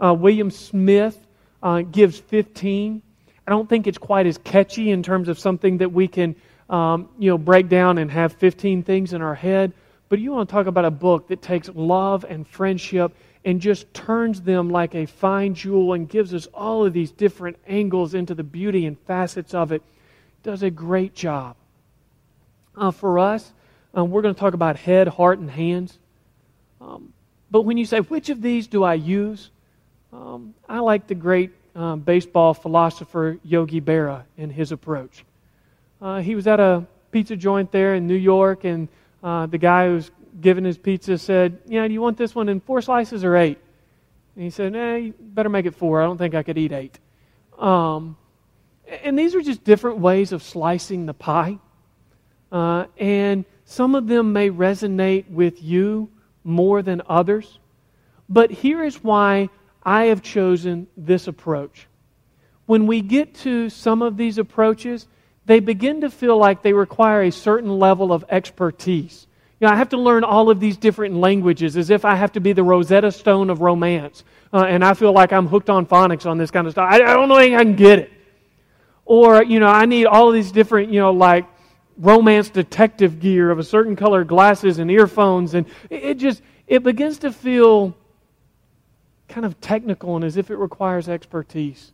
Uh, 0.01 0.13
William 0.13 0.49
Smith 0.51 1.17
uh, 1.61 1.81
gives 1.81 2.19
15. 2.19 3.01
I 3.45 3.51
don't 3.51 3.67
think 3.67 3.87
it's 3.87 3.97
quite 3.97 4.27
as 4.27 4.37
catchy 4.37 4.91
in 4.91 5.03
terms 5.03 5.27
of 5.27 5.39
something 5.39 5.79
that 5.79 5.91
we 5.91 6.07
can, 6.07 6.35
um, 6.69 7.09
you 7.17 7.29
know, 7.29 7.37
break 7.37 7.67
down 7.67 7.97
and 7.97 8.09
have 8.11 8.33
15 8.33 8.83
things 8.83 9.13
in 9.13 9.21
our 9.21 9.35
head. 9.35 9.73
But 10.07 10.19
you 10.19 10.31
want 10.31 10.49
to 10.49 10.53
talk 10.53 10.67
about 10.67 10.85
a 10.85 10.91
book 10.91 11.27
that 11.27 11.41
takes 11.41 11.69
love 11.69 12.25
and 12.27 12.47
friendship 12.47 13.13
and 13.45 13.61
just 13.61 13.93
turns 13.93 14.41
them 14.41 14.69
like 14.69 14.95
a 14.95 15.05
fine 15.05 15.53
jewel 15.53 15.93
and 15.93 16.07
gives 16.07 16.33
us 16.33 16.47
all 16.53 16.85
of 16.85 16.93
these 16.93 17.11
different 17.11 17.57
angles 17.67 18.13
into 18.13 18.35
the 18.35 18.43
beauty 18.43 18.85
and 18.85 18.99
facets 19.01 19.53
of 19.53 19.71
it. 19.71 19.81
Does 20.43 20.63
a 20.63 20.69
great 20.69 21.13
job. 21.13 21.55
Uh, 22.75 22.91
for 22.91 23.19
us, 23.19 23.51
um, 23.93 24.09
we're 24.11 24.21
going 24.21 24.33
to 24.33 24.39
talk 24.39 24.53
about 24.53 24.77
head, 24.77 25.07
heart, 25.07 25.39
and 25.39 25.49
hands. 25.49 25.97
Um, 26.79 27.13
but 27.51 27.63
when 27.63 27.77
you 27.77 27.85
say, 27.85 27.99
which 27.99 28.29
of 28.29 28.41
these 28.41 28.67
do 28.67 28.83
I 28.83 28.93
use? 28.93 29.49
Um, 30.11 30.53
I 30.67 30.79
like 30.79 31.07
the 31.07 31.15
great 31.15 31.51
um, 31.75 31.99
baseball 31.99 32.53
philosopher 32.53 33.37
Yogi 33.43 33.79
Berra 33.79 34.23
and 34.37 34.51
his 34.51 34.71
approach. 34.71 35.23
Uh, 36.01 36.21
he 36.21 36.35
was 36.35 36.47
at 36.47 36.59
a 36.59 36.85
pizza 37.11 37.35
joint 37.35 37.71
there 37.71 37.95
in 37.95 38.07
New 38.07 38.15
York, 38.15 38.63
and 38.63 38.87
uh, 39.23 39.45
the 39.45 39.57
guy 39.57 39.87
who 39.87 39.95
was 39.95 40.11
giving 40.41 40.63
his 40.63 40.77
pizza 40.77 41.17
said, 41.17 41.59
Yeah, 41.67 41.87
do 41.87 41.93
you 41.93 42.01
want 42.01 42.17
this 42.17 42.33
one 42.33 42.49
in 42.49 42.59
four 42.59 42.81
slices 42.81 43.23
or 43.23 43.35
eight? 43.35 43.59
And 44.35 44.43
he 44.43 44.49
said, 44.49 44.73
Nah, 44.73 44.95
you 44.95 45.13
better 45.19 45.49
make 45.49 45.65
it 45.65 45.75
four. 45.75 46.01
I 46.01 46.05
don't 46.05 46.17
think 46.17 46.35
I 46.35 46.43
could 46.43 46.57
eat 46.57 46.71
eight. 46.71 46.97
Um, 47.57 48.17
and 49.03 49.19
these 49.19 49.35
are 49.35 49.41
just 49.41 49.63
different 49.63 49.99
ways 49.99 50.31
of 50.31 50.41
slicing 50.41 51.05
the 51.05 51.13
pie. 51.13 51.59
Uh, 52.51 52.85
and 52.97 53.45
some 53.65 53.93
of 53.93 54.07
them 54.07 54.33
may 54.33 54.49
resonate 54.49 55.29
with 55.29 55.61
you 55.61 56.09
more 56.43 56.81
than 56.81 57.01
others. 57.07 57.59
But 58.27 58.49
here 58.49 58.83
is 58.83 59.03
why 59.03 59.49
I 59.83 60.05
have 60.05 60.21
chosen 60.21 60.87
this 60.97 61.27
approach. 61.27 61.87
When 62.65 62.85
we 62.85 63.01
get 63.01 63.33
to 63.35 63.69
some 63.69 64.01
of 64.01 64.17
these 64.17 64.37
approaches, 64.37 65.07
they 65.45 65.59
begin 65.59 66.01
to 66.01 66.09
feel 66.09 66.37
like 66.37 66.61
they 66.61 66.73
require 66.73 67.23
a 67.23 67.31
certain 67.31 67.79
level 67.79 68.13
of 68.13 68.23
expertise. 68.29 69.25
You 69.59 69.67
know, 69.67 69.73
I 69.73 69.75
have 69.75 69.89
to 69.89 69.97
learn 69.97 70.23
all 70.23 70.49
of 70.49 70.59
these 70.59 70.77
different 70.77 71.15
languages 71.15 71.75
as 71.75 71.89
if 71.89 72.05
I 72.05 72.15
have 72.15 72.31
to 72.33 72.39
be 72.39 72.53
the 72.53 72.63
Rosetta 72.63 73.11
Stone 73.11 73.49
of 73.49 73.61
romance. 73.61 74.23
Uh, 74.53 74.63
and 74.63 74.85
I 74.85 74.93
feel 74.93 75.11
like 75.11 75.33
I'm 75.33 75.47
hooked 75.47 75.69
on 75.69 75.85
phonics 75.85 76.25
on 76.25 76.37
this 76.37 76.51
kind 76.51 76.67
of 76.67 76.73
stuff. 76.73 76.87
I, 76.89 76.95
I 76.95 77.13
don't 77.13 77.27
know 77.27 77.35
I 77.35 77.49
can 77.49 77.75
get 77.75 77.99
it. 77.99 78.11
Or, 79.05 79.43
you 79.43 79.59
know, 79.59 79.67
I 79.67 79.85
need 79.85 80.05
all 80.05 80.27
of 80.27 80.33
these 80.33 80.51
different, 80.51 80.91
you 80.91 80.99
know, 80.99 81.11
like 81.11 81.45
romance 81.97 82.49
detective 82.49 83.19
gear 83.19 83.49
of 83.49 83.59
a 83.59 83.63
certain 83.63 83.95
color 83.95 84.23
glasses 84.23 84.79
and 84.79 84.89
earphones. 84.89 85.55
And 85.55 85.65
it, 85.89 86.03
it 86.03 86.17
just, 86.19 86.41
it 86.67 86.83
begins 86.83 87.17
to 87.19 87.31
feel 87.31 87.97
kind 89.29 89.45
of 89.45 89.61
technical 89.61 90.15
and 90.15 90.25
as 90.25 90.37
if 90.37 90.49
it 90.49 90.57
requires 90.57 91.07
expertise. 91.07 91.93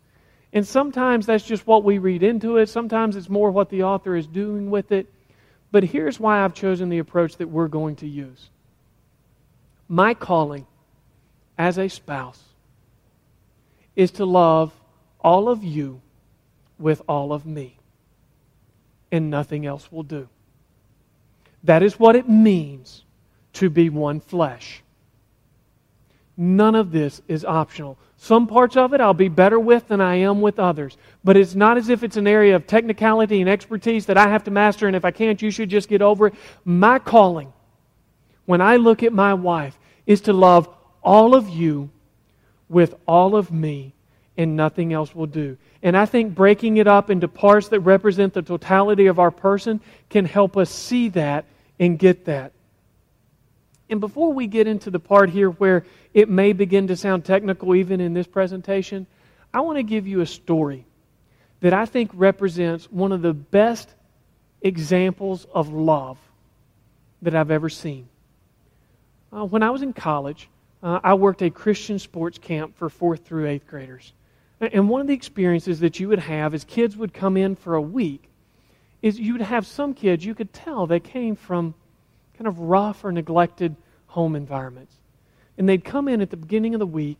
And 0.54 0.65
sometimes 0.65 1.25
that's 1.25 1.44
just 1.44 1.68
what 1.68 1.84
we 1.84 1.98
read 1.98 2.24
into 2.24 2.58
it. 2.58 2.70
Sometimes 2.70 3.15
it's 3.15 3.30
more 3.30 3.51
what 3.51 3.70
the 3.70 3.84
author 3.84 4.15
is 4.15 4.25
doing 4.25 4.72
with 4.72 4.92
it. 4.92 5.12
But 5.72 5.84
here's 5.84 6.20
why 6.20 6.44
I've 6.44 6.54
chosen 6.54 6.89
the 6.89 7.00
approach 7.00 7.36
that 7.38 7.50
we're 7.50 7.68
going 7.68 7.98
to 7.98 8.08
use. 8.08 8.50
My 9.89 10.13
calling 10.13 10.65
as 11.58 11.77
a 11.77 11.89
spouse 11.89 12.42
is 13.96 14.12
to 14.12 14.25
love 14.25 14.74
all 15.20 15.50
of 15.50 15.63
you 15.63 16.01
with 16.77 17.01
all 17.08 17.34
of 17.34 17.46
me, 17.46 17.77
and 19.12 19.30
nothing 19.30 19.65
else 19.65 19.92
will 19.92 20.04
do. 20.04 20.27
That 21.63 21.84
is 21.84 22.00
what 22.00 22.15
it 22.15 22.30
means 22.30 23.04
to 23.54 23.70
be 23.70 23.89
one 23.89 24.20
flesh. 24.20 24.84
None 26.38 26.75
of 26.75 26.92
this 26.92 27.22
is 27.27 27.46
optional. 27.46 27.98
Some 28.18 28.48
parts 28.48 28.75
of 28.75 28.94
it 28.94 29.01
I'll 29.01 29.13
be 29.13 29.30
better 29.30 29.60
with 29.60 29.88
than 29.88 30.01
I 30.01 30.15
am 30.15 30.42
with 30.42 30.60
others. 30.60 30.98
But 31.24 31.38
it's 31.38 31.56
not 31.56 31.77
as 31.77 31.89
if 31.89 32.04
it's 32.04 32.18
an 32.18 32.27
area 32.27 32.56
of 32.56 32.68
technicality 32.68 33.39
and 33.42 33.50
expertise 33.50 34.06
that 34.08 34.18
I 34.18 34.27
have 34.27 34.44
to 34.46 34.51
master, 34.51 34.88
and 34.88 34.96
if 34.96 35.06
I 35.06 35.12
can't, 35.12 35.42
you 35.42 35.51
should 35.51 35.70
just 35.70 35.88
get 35.88 36.01
over 36.01 36.27
it. 36.27 36.34
My 36.65 37.00
calling, 37.00 37.54
when 38.46 38.62
I 38.62 38.75
look 38.75 39.04
at 39.04 39.13
my 39.13 39.34
wife, 39.34 39.77
is 40.06 40.22
to 40.22 40.34
love 40.34 40.68
all 41.01 41.36
of 41.36 41.50
you 41.50 41.89
with 42.68 42.96
all 43.08 43.36
of 43.36 43.51
me, 43.51 43.94
and 44.38 44.56
nothing 44.58 44.92
else 44.92 45.15
will 45.15 45.27
do. 45.27 45.58
And 45.82 45.96
I 45.96 46.06
think 46.06 46.36
breaking 46.36 46.77
it 46.77 46.88
up 46.88 47.10
into 47.10 47.27
parts 47.27 47.70
that 47.70 47.80
represent 47.82 48.34
the 48.34 48.42
totality 48.42 49.06
of 49.06 49.20
our 49.20 49.32
person 49.32 49.80
can 50.10 50.25
help 50.25 50.58
us 50.58 50.70
see 50.70 51.10
that 51.10 51.46
and 51.80 52.00
get 52.00 52.25
that. 52.25 52.51
And 53.89 54.00
before 54.00 54.34
we 54.34 54.48
get 54.48 54.68
into 54.68 54.89
the 54.89 55.00
part 55.00 55.30
here 55.30 55.50
where 55.50 55.86
it 56.13 56.30
may 56.30 56.54
begin 56.54 56.88
to 56.88 56.96
sound 56.96 57.25
technical 57.25 57.75
even 57.75 58.01
in 58.01 58.13
this 58.13 58.27
presentation, 58.27 59.06
I 59.54 59.62
want 59.62 59.77
to 59.77 59.84
give 59.84 60.08
you 60.08 60.22
a 60.22 60.25
story 60.25 60.86
that 61.62 61.74
I 61.74 61.86
think 61.86 62.12
represents 62.13 62.92
one 62.92 63.12
of 63.12 63.22
the 63.22 63.34
best 63.34 63.89
examples 64.62 65.46
of 65.54 65.72
love 65.72 66.18
that 67.22 67.36
I've 67.36 67.51
ever 67.51 67.70
seen. 67.70 68.08
Uh, 69.32 69.46
when 69.46 69.63
I 69.63 69.70
was 69.70 69.82
in 69.82 69.94
college, 69.94 70.50
uh, 70.82 71.00
I 71.04 71.13
worked 71.13 71.42
a 71.42 71.50
Christian 71.50 72.00
sports 72.00 72.38
camp 72.38 72.77
for 72.77 72.89
fourth 72.89 73.25
through 73.25 73.48
eighth 73.48 73.68
graders. 73.68 74.13
And 74.60 74.89
one 74.89 75.01
of 75.01 75.08
the 75.08 75.13
experiences 75.13 75.82
that 75.82 76.00
you 76.00 76.08
would 76.08 76.20
have 76.20 76.54
as 76.54 76.63
kids 76.63 76.96
would 76.96 77.13
come 77.13 77.38
in 77.38 77.56
for 77.56 77.75
a 77.75 77.82
week 77.82 78.30
is 79.01 79.20
you 79.20 79.34
would 79.34 79.42
have 79.42 79.68
some 79.68 79.94
kids, 79.94 80.25
you 80.25 80.34
could 80.34 80.54
tell 80.54 80.88
they 80.88 81.00
came 81.00 81.36
from 81.36 81.75
kind 82.38 82.48
of 82.48 82.60
rough 82.60 83.04
or 83.04 83.12
neglected 83.12 83.75
home 84.08 84.36
environments. 84.36 84.96
And 85.58 85.68
they'd 85.68 85.84
come 85.84 86.08
in 86.08 86.22
at 86.22 86.30
the 86.30 86.38
beginning 86.38 86.74
of 86.74 86.80
the 86.80 86.88
week 86.88 87.20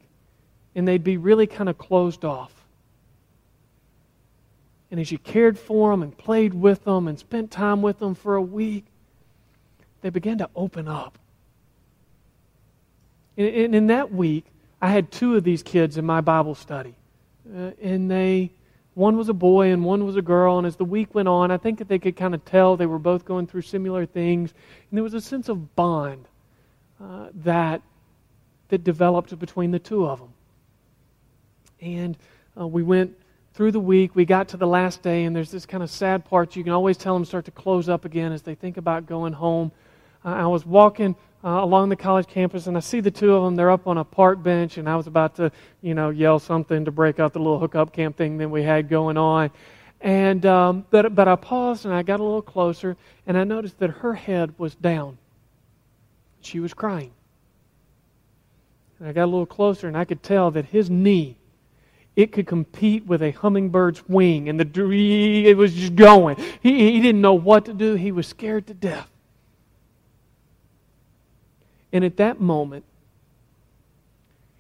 and 0.76 0.88
they'd 0.88 1.04
be 1.04 1.18
really 1.18 1.48
kind 1.48 1.70
of 1.70 1.78
closed 1.78 2.26
off. 2.26 2.52
And 4.92 5.00
as 5.00 5.12
you 5.12 5.18
cared 5.18 5.58
for 5.58 5.92
them 5.92 6.04
and 6.04 6.18
played 6.18 6.54
with 6.54 6.84
them 6.84 7.08
and 7.08 7.18
spent 7.18 7.52
time 7.52 7.82
with 7.82 8.00
them 8.00 8.14
for 8.16 8.36
a 8.36 8.42
week, 8.42 8.86
they 10.02 10.10
began 10.10 10.38
to 10.38 10.50
open 10.56 10.88
up. 10.88 11.18
And 13.38 13.76
in 13.76 13.88
that 13.88 14.14
week, 14.14 14.46
I 14.82 14.90
had 14.90 15.12
two 15.12 15.36
of 15.36 15.44
these 15.44 15.64
kids 15.64 15.98
in 15.98 16.06
my 16.06 16.22
Bible 16.22 16.56
study. 16.56 16.96
Uh, 17.54 17.72
and 17.82 18.10
they 18.10 18.52
one 18.96 19.18
was 19.18 19.30
a 19.30 19.34
boy 19.34 19.72
and 19.72 19.84
one 19.84 20.06
was 20.06 20.16
a 20.16 20.22
girl. 20.22 20.58
And 20.58 20.66
as 20.66 20.78
the 20.78 20.86
week 20.86 21.14
went 21.14 21.28
on, 21.28 21.52
I 21.52 21.58
think 21.58 21.80
that 21.80 21.88
they 21.88 22.00
could 22.00 22.16
kind 22.16 22.34
of 22.34 22.44
tell 22.46 22.76
they 22.76 22.86
were 22.86 22.98
both 22.98 23.26
going 23.26 23.46
through 23.46 23.62
similar 23.62 24.06
things. 24.06 24.54
And 24.90 24.98
there 24.98 25.04
was 25.04 25.14
a 25.14 25.22
sense 25.22 25.50
of 25.50 25.76
bond 25.76 26.26
uh, 27.04 27.28
that, 27.44 27.82
that 28.70 28.84
developed 28.84 29.38
between 29.38 29.72
the 29.72 29.80
two 29.80 30.08
of 30.08 30.20
them. 30.20 30.34
And 31.82 32.18
uh, 32.60 32.66
we 32.66 32.84
went 32.84 33.18
through 33.54 33.74
the 33.74 33.80
week. 33.82 34.16
We 34.16 34.26
got 34.26 34.50
to 34.50 34.58
the 34.58 34.68
last 34.68 35.02
day, 35.02 35.26
and 35.26 35.36
there's 35.36 35.52
this 35.52 35.66
kind 35.66 35.84
of 35.84 35.90
sad 35.90 36.24
part. 36.26 36.56
You 36.56 36.64
can 36.64 36.74
always 36.74 36.96
tell 36.98 37.14
them 37.14 37.26
start 37.26 37.46
to 37.46 37.52
close 37.52 37.90
up 37.90 38.06
again 38.06 38.32
as 38.32 38.42
they 38.42 38.56
think 38.56 38.78
about 38.78 39.08
going 39.08 39.34
home. 39.34 39.72
Uh, 40.24 40.30
I 40.30 40.48
was 40.48 40.66
walking 40.66 41.16
uh, 41.46 41.64
along 41.64 41.90
the 41.90 41.96
college 41.96 42.26
campus, 42.26 42.66
and 42.66 42.76
I 42.76 42.80
see 42.80 43.02
the 43.02 43.12
two 43.12 43.36
of 43.36 43.44
them. 43.44 43.56
They're 43.56 43.70
up 43.70 43.88
on 43.88 44.00
a 44.00 44.04
park 44.04 44.42
bench, 44.42 44.78
and 44.80 44.90
I 44.90 44.96
was 44.96 45.06
about 45.06 45.36
to, 45.36 45.52
you 45.82 45.94
know, 45.94 46.10
yell 46.10 46.40
something 46.40 46.86
to 46.86 46.92
break 46.92 47.20
out 47.20 47.34
the 47.34 47.40
little 47.40 47.60
hookup 47.60 47.94
camp 47.94 48.18
thing 48.18 48.40
that 48.40 48.50
we 48.50 48.64
had 48.64 48.90
going 48.90 49.16
on. 49.16 49.52
And 50.02 50.44
um, 50.46 50.86
but 50.90 51.14
but 51.14 51.28
I 51.28 51.36
paused 51.36 51.86
and 51.86 51.94
I 51.94 52.02
got 52.02 52.20
a 52.20 52.24
little 52.24 52.42
closer, 52.42 52.98
and 53.28 53.38
I 53.38 53.44
noticed 53.44 53.78
that 53.80 53.92
her 53.92 54.16
head 54.16 54.56
was 54.58 54.74
down. 54.74 55.20
She 56.42 56.60
was 56.60 56.74
crying. 56.74 57.12
And 59.00 59.08
I 59.08 59.14
got 59.14 59.26
a 59.26 59.32
little 59.32 59.46
closer, 59.46 59.88
and 59.88 59.96
I 59.96 60.06
could 60.06 60.24
tell 60.24 60.50
that 60.52 60.66
his 60.66 60.90
knee 60.90 61.38
it 62.16 62.32
could 62.32 62.48
compete 62.48 63.06
with 63.06 63.22
a 63.22 63.32
hummingbird's 63.32 64.08
wing, 64.08 64.50
and 64.50 64.60
the 64.60 65.46
it 65.48 65.56
was 65.58 65.76
just 65.76 65.96
going. 65.96 66.38
He, 66.62 66.92
he 66.94 67.02
didn't 67.02 67.22
know 67.22 67.34
what 67.34 67.66
to 67.66 67.74
do. 67.74 67.94
He 67.94 68.12
was 68.12 68.26
scared 68.26 68.66
to 68.68 68.74
death. 68.74 69.10
And 71.96 72.04
at 72.04 72.18
that 72.18 72.42
moment, 72.42 72.84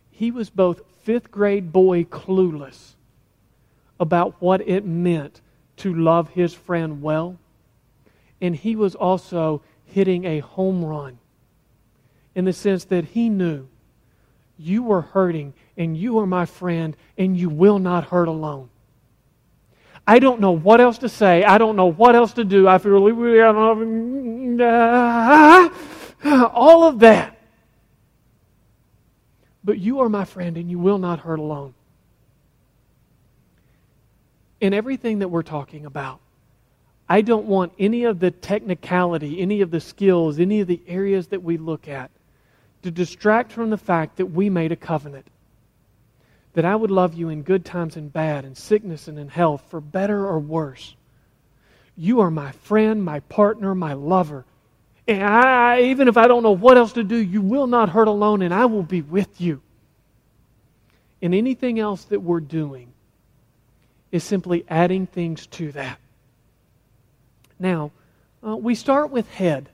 he 0.09 0.31
was 0.31 0.49
both 0.49 0.79
fifth 1.03 1.31
grade 1.31 1.73
boy 1.73 2.05
clueless 2.05 2.93
about 3.99 4.35
what 4.39 4.65
it 4.65 4.85
meant 4.85 5.41
to 5.75 5.93
love 5.93 6.29
his 6.29 6.53
friend 6.53 7.01
well, 7.01 7.37
and 8.39 8.55
he 8.55 8.77
was 8.77 8.95
also 8.95 9.61
hitting 9.83 10.23
a 10.23 10.39
home 10.39 10.85
run 10.85 11.17
in 12.35 12.45
the 12.45 12.53
sense 12.53 12.85
that 12.85 13.03
he 13.03 13.27
knew 13.27 13.67
you 14.57 14.81
were 14.81 15.01
hurting 15.01 15.53
and 15.75 15.97
you 15.97 16.17
are 16.19 16.25
my 16.25 16.45
friend 16.45 16.95
and 17.17 17.35
you 17.35 17.49
will 17.49 17.79
not 17.79 18.05
hurt 18.05 18.29
alone. 18.29 18.69
I 20.07 20.19
don't 20.19 20.39
know 20.39 20.51
what 20.51 20.79
else 20.79 20.99
to 20.99 21.09
say. 21.09 21.43
I 21.43 21.57
don't 21.57 21.75
know 21.75 21.91
what 21.91 22.15
else 22.15 22.31
to 22.35 22.45
do. 22.45 22.65
I 22.65 22.77
feel 22.77 22.93
really, 22.93 23.41
I 23.41 23.51
don't 23.51 24.55
know. 24.55 25.71
all 26.53 26.85
of 26.85 26.99
that. 26.99 27.37
But 29.63 29.77
you 29.79 29.99
are 30.01 30.09
my 30.09 30.25
friend, 30.25 30.57
and 30.57 30.69
you 30.69 30.79
will 30.79 30.97
not 30.97 31.19
hurt 31.19 31.39
alone. 31.39 31.73
In 34.59 34.73
everything 34.73 35.19
that 35.19 35.27
we're 35.27 35.43
talking 35.43 35.85
about, 35.85 36.19
I 37.07 37.21
don't 37.21 37.45
want 37.45 37.73
any 37.77 38.05
of 38.05 38.19
the 38.19 38.31
technicality, 38.31 39.39
any 39.39 39.61
of 39.61 39.69
the 39.69 39.79
skills, 39.79 40.39
any 40.39 40.61
of 40.61 40.67
the 40.67 40.81
areas 40.87 41.27
that 41.27 41.43
we 41.43 41.57
look 41.57 41.87
at 41.87 42.09
to 42.81 42.89
distract 42.89 43.51
from 43.51 43.69
the 43.69 43.77
fact 43.77 44.17
that 44.17 44.27
we 44.27 44.49
made 44.49 44.71
a 44.71 44.75
covenant. 44.75 45.27
That 46.53 46.65
I 46.65 46.75
would 46.75 46.91
love 46.91 47.13
you 47.13 47.29
in 47.29 47.43
good 47.43 47.65
times 47.65 47.97
and 47.97 48.11
bad, 48.11 48.45
in 48.45 48.55
sickness 48.55 49.07
and 49.07 49.19
in 49.19 49.27
health, 49.27 49.63
for 49.69 49.81
better 49.81 50.25
or 50.25 50.39
worse. 50.39 50.95
You 51.97 52.21
are 52.21 52.31
my 52.31 52.51
friend, 52.51 53.03
my 53.03 53.19
partner, 53.21 53.75
my 53.75 53.93
lover. 53.93 54.45
And 55.07 55.23
I, 55.23 55.81
even 55.83 56.07
if 56.07 56.17
I 56.17 56.27
don't 56.27 56.43
know 56.43 56.51
what 56.51 56.77
else 56.77 56.93
to 56.93 57.03
do, 57.03 57.15
you 57.15 57.41
will 57.41 57.67
not 57.67 57.89
hurt 57.89 58.07
alone, 58.07 58.41
and 58.41 58.53
I 58.53 58.65
will 58.65 58.83
be 58.83 59.01
with 59.01 59.39
you. 59.39 59.61
And 61.21 61.33
anything 61.33 61.79
else 61.79 62.05
that 62.05 62.21
we're 62.21 62.39
doing 62.39 62.91
is 64.11 64.23
simply 64.23 64.65
adding 64.67 65.05
things 65.07 65.45
to 65.47 65.71
that. 65.73 65.99
Now, 67.59 67.91
uh, 68.45 68.55
we 68.55 68.75
start 68.75 69.11
with 69.11 69.29
head. 69.29 69.69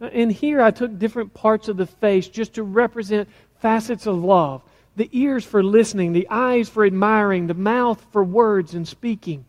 Uh, 0.00 0.06
and 0.06 0.30
here 0.30 0.60
I 0.60 0.70
took 0.70 0.98
different 0.98 1.34
parts 1.34 1.68
of 1.68 1.76
the 1.76 1.86
face 1.86 2.28
just 2.28 2.54
to 2.54 2.62
represent 2.62 3.28
facets 3.60 4.06
of 4.06 4.22
love 4.22 4.62
the 4.96 5.08
ears 5.12 5.44
for 5.44 5.62
listening, 5.62 6.12
the 6.12 6.28
eyes 6.28 6.68
for 6.68 6.84
admiring, 6.84 7.46
the 7.46 7.54
mouth 7.54 8.04
for 8.10 8.22
words 8.24 8.74
and 8.74 8.86
speaking. 8.86 9.44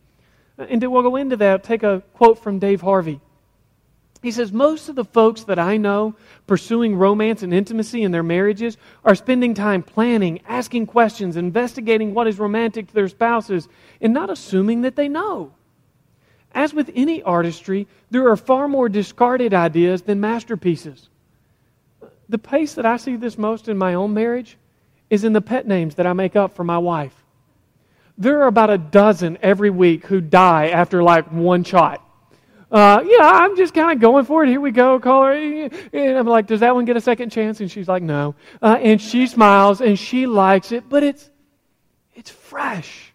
Uh, 0.58 0.64
and 0.70 0.82
we'll 0.90 1.02
go 1.02 1.16
into 1.16 1.36
that, 1.36 1.64
take 1.64 1.84
a 1.84 2.02
quote 2.14 2.42
from 2.42 2.60
Dave 2.60 2.80
Harvey. 2.80 3.20
He 4.22 4.32
says, 4.32 4.52
Most 4.52 4.88
of 4.88 4.96
the 4.96 5.06
folks 5.06 5.44
that 5.46 5.58
I 5.58 5.78
know 5.78 6.16
pursuing 6.46 6.96
romance 6.96 7.42
and 7.42 7.54
intimacy 7.54 8.04
in 8.04 8.12
their 8.12 8.24
marriages 8.24 8.78
are 9.04 9.16
spending 9.16 9.54
time 9.54 9.82
planning, 9.82 10.42
asking 10.48 10.88
questions, 10.88 11.38
investigating 11.38 12.14
what 12.14 12.28
is 12.28 12.38
romantic 12.38 12.88
to 12.88 12.94
their 12.94 13.08
spouses, 13.08 13.68
and 14.00 14.14
not 14.14 14.30
assuming 14.30 14.82
that 14.82 14.96
they 14.96 15.08
know. 15.08 15.54
As 16.54 16.74
with 16.74 16.92
any 16.94 17.24
artistry, 17.24 17.88
there 18.12 18.30
are 18.30 18.38
far 18.38 18.68
more 18.68 18.90
discarded 18.90 19.54
ideas 19.54 20.04
than 20.04 20.20
masterpieces. 20.20 21.10
The 22.30 22.38
place 22.38 22.76
that 22.76 22.86
I 22.86 22.98
see 22.98 23.16
this 23.16 23.38
most 23.38 23.68
in 23.68 23.78
my 23.78 23.96
own 23.96 24.14
marriage 24.14 24.58
is 25.10 25.24
in 25.24 25.34
the 25.34 25.42
pet 25.42 25.68
names 25.68 25.96
that 25.96 26.08
I 26.08 26.14
make 26.14 26.36
up 26.36 26.56
for 26.56 26.64
my 26.64 26.78
wife. 26.78 27.16
There 28.18 28.42
are 28.42 28.48
about 28.48 28.70
a 28.70 28.78
dozen 28.78 29.38
every 29.42 29.70
week 29.70 30.06
who 30.06 30.22
die 30.22 30.68
after 30.68 31.02
like 31.02 31.32
one 31.32 31.64
shot 31.64 32.06
uh, 32.72 33.04
yeah, 33.06 33.30
I'm 33.30 33.58
just 33.58 33.74
kind 33.74 33.92
of 33.92 34.00
going 34.00 34.24
for 34.24 34.44
it. 34.44 34.50
Here 34.50 34.62
we 34.62 34.72
go, 34.72 34.98
call 35.00 35.26
her. 35.26 35.34
And 35.34 36.18
I'm 36.18 36.26
like, 36.26 36.48
does 36.48 36.62
that 36.62 36.74
one 36.74 36.86
get 36.86 36.96
a 36.96 37.02
second 37.02 37.30
chance? 37.30 37.60
And 37.60 37.70
she's 37.70 37.88
like, 37.88 38.02
no. 38.02 38.36
Uh, 38.62 38.78
and 38.80 39.02
she 39.02 39.28
smiles 39.28 39.82
and 39.82 40.00
she 40.00 40.26
likes 40.26 40.72
it, 40.72 40.88
but 40.88 41.04
it's, 41.04 41.30
it's 42.16 42.30
fresh. 42.30 43.14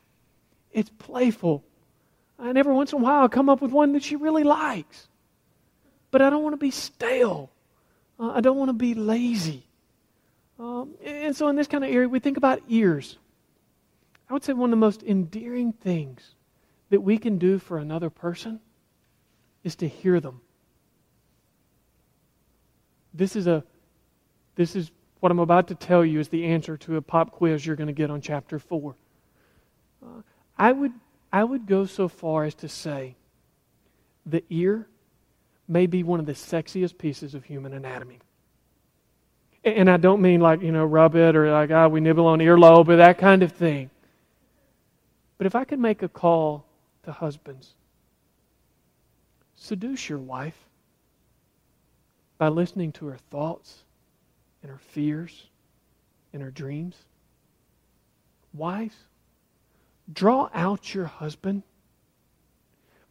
It's 0.72 0.90
playful. 0.98 1.64
And 2.38 2.58
every 2.58 2.74
once 2.74 2.92
in 2.92 3.00
a 3.00 3.02
while, 3.02 3.22
I'll 3.22 3.28
come 3.30 3.48
up 3.48 3.62
with 3.62 3.72
one 3.72 3.94
that 3.94 4.02
she 4.02 4.16
really 4.16 4.44
likes. 4.44 5.08
But 6.10 6.20
I 6.20 6.28
don't 6.28 6.42
want 6.42 6.52
to 6.52 6.58
be 6.58 6.70
stale. 6.70 7.50
Uh, 8.20 8.32
I 8.32 8.42
don't 8.42 8.58
want 8.58 8.68
to 8.68 8.74
be 8.74 8.94
lazy. 8.94 9.66
Um, 10.58 10.94
and 11.02 11.34
so, 11.34 11.48
in 11.48 11.56
this 11.56 11.66
kind 11.66 11.84
of 11.84 11.90
area, 11.90 12.08
we 12.08 12.18
think 12.18 12.36
about 12.36 12.60
ears. 12.68 13.18
I 14.28 14.32
would 14.32 14.44
say 14.44 14.52
one 14.52 14.70
of 14.70 14.72
the 14.72 14.76
most 14.76 15.02
endearing 15.02 15.72
things 15.72 16.34
that 16.90 17.00
we 17.00 17.18
can 17.18 17.38
do 17.38 17.58
for 17.58 17.78
another 17.78 18.10
person 18.10 18.60
is 19.66 19.74
to 19.74 19.88
hear 19.88 20.20
them. 20.20 20.40
This 23.12 23.34
is 23.34 23.48
a 23.48 23.64
this 24.54 24.76
is 24.76 24.92
what 25.18 25.32
I'm 25.32 25.40
about 25.40 25.68
to 25.68 25.74
tell 25.74 26.04
you 26.04 26.20
is 26.20 26.28
the 26.28 26.44
answer 26.44 26.76
to 26.76 26.96
a 26.96 27.02
pop 27.02 27.32
quiz 27.32 27.66
you're 27.66 27.74
going 27.74 27.88
to 27.88 27.92
get 27.92 28.08
on 28.08 28.20
chapter 28.20 28.60
4. 28.60 28.94
Uh, 30.00 30.06
I 30.56 30.70
would 30.70 30.92
I 31.32 31.42
would 31.42 31.66
go 31.66 31.84
so 31.84 32.06
far 32.06 32.44
as 32.44 32.54
to 32.56 32.68
say 32.68 33.16
the 34.24 34.44
ear 34.50 34.86
may 35.66 35.86
be 35.86 36.04
one 36.04 36.20
of 36.20 36.26
the 36.26 36.32
sexiest 36.32 36.96
pieces 36.96 37.34
of 37.34 37.44
human 37.44 37.72
anatomy. 37.72 38.20
And 39.64 39.90
I 39.90 39.96
don't 39.96 40.22
mean 40.22 40.40
like, 40.40 40.62
you 40.62 40.70
know, 40.70 40.84
rub 40.84 41.16
it 41.16 41.34
or 41.34 41.50
like, 41.50 41.72
ah, 41.72 41.88
we 41.88 41.98
nibble 41.98 42.28
on 42.28 42.38
earlobe 42.38 42.88
or 42.88 42.96
that 42.98 43.18
kind 43.18 43.42
of 43.42 43.50
thing. 43.50 43.90
But 45.38 45.48
if 45.48 45.56
I 45.56 45.64
could 45.64 45.80
make 45.80 46.04
a 46.04 46.08
call 46.08 46.66
to 47.02 47.10
husbands, 47.10 47.74
seduce 49.56 50.08
your 50.08 50.18
wife 50.18 50.56
by 52.38 52.48
listening 52.48 52.92
to 52.92 53.06
her 53.06 53.18
thoughts 53.30 53.82
and 54.62 54.70
her 54.70 54.78
fears 54.78 55.46
and 56.32 56.42
her 56.42 56.50
dreams. 56.50 56.96
Wives, 58.52 58.96
draw 60.12 60.48
out 60.54 60.94
your 60.94 61.06
husband 61.06 61.62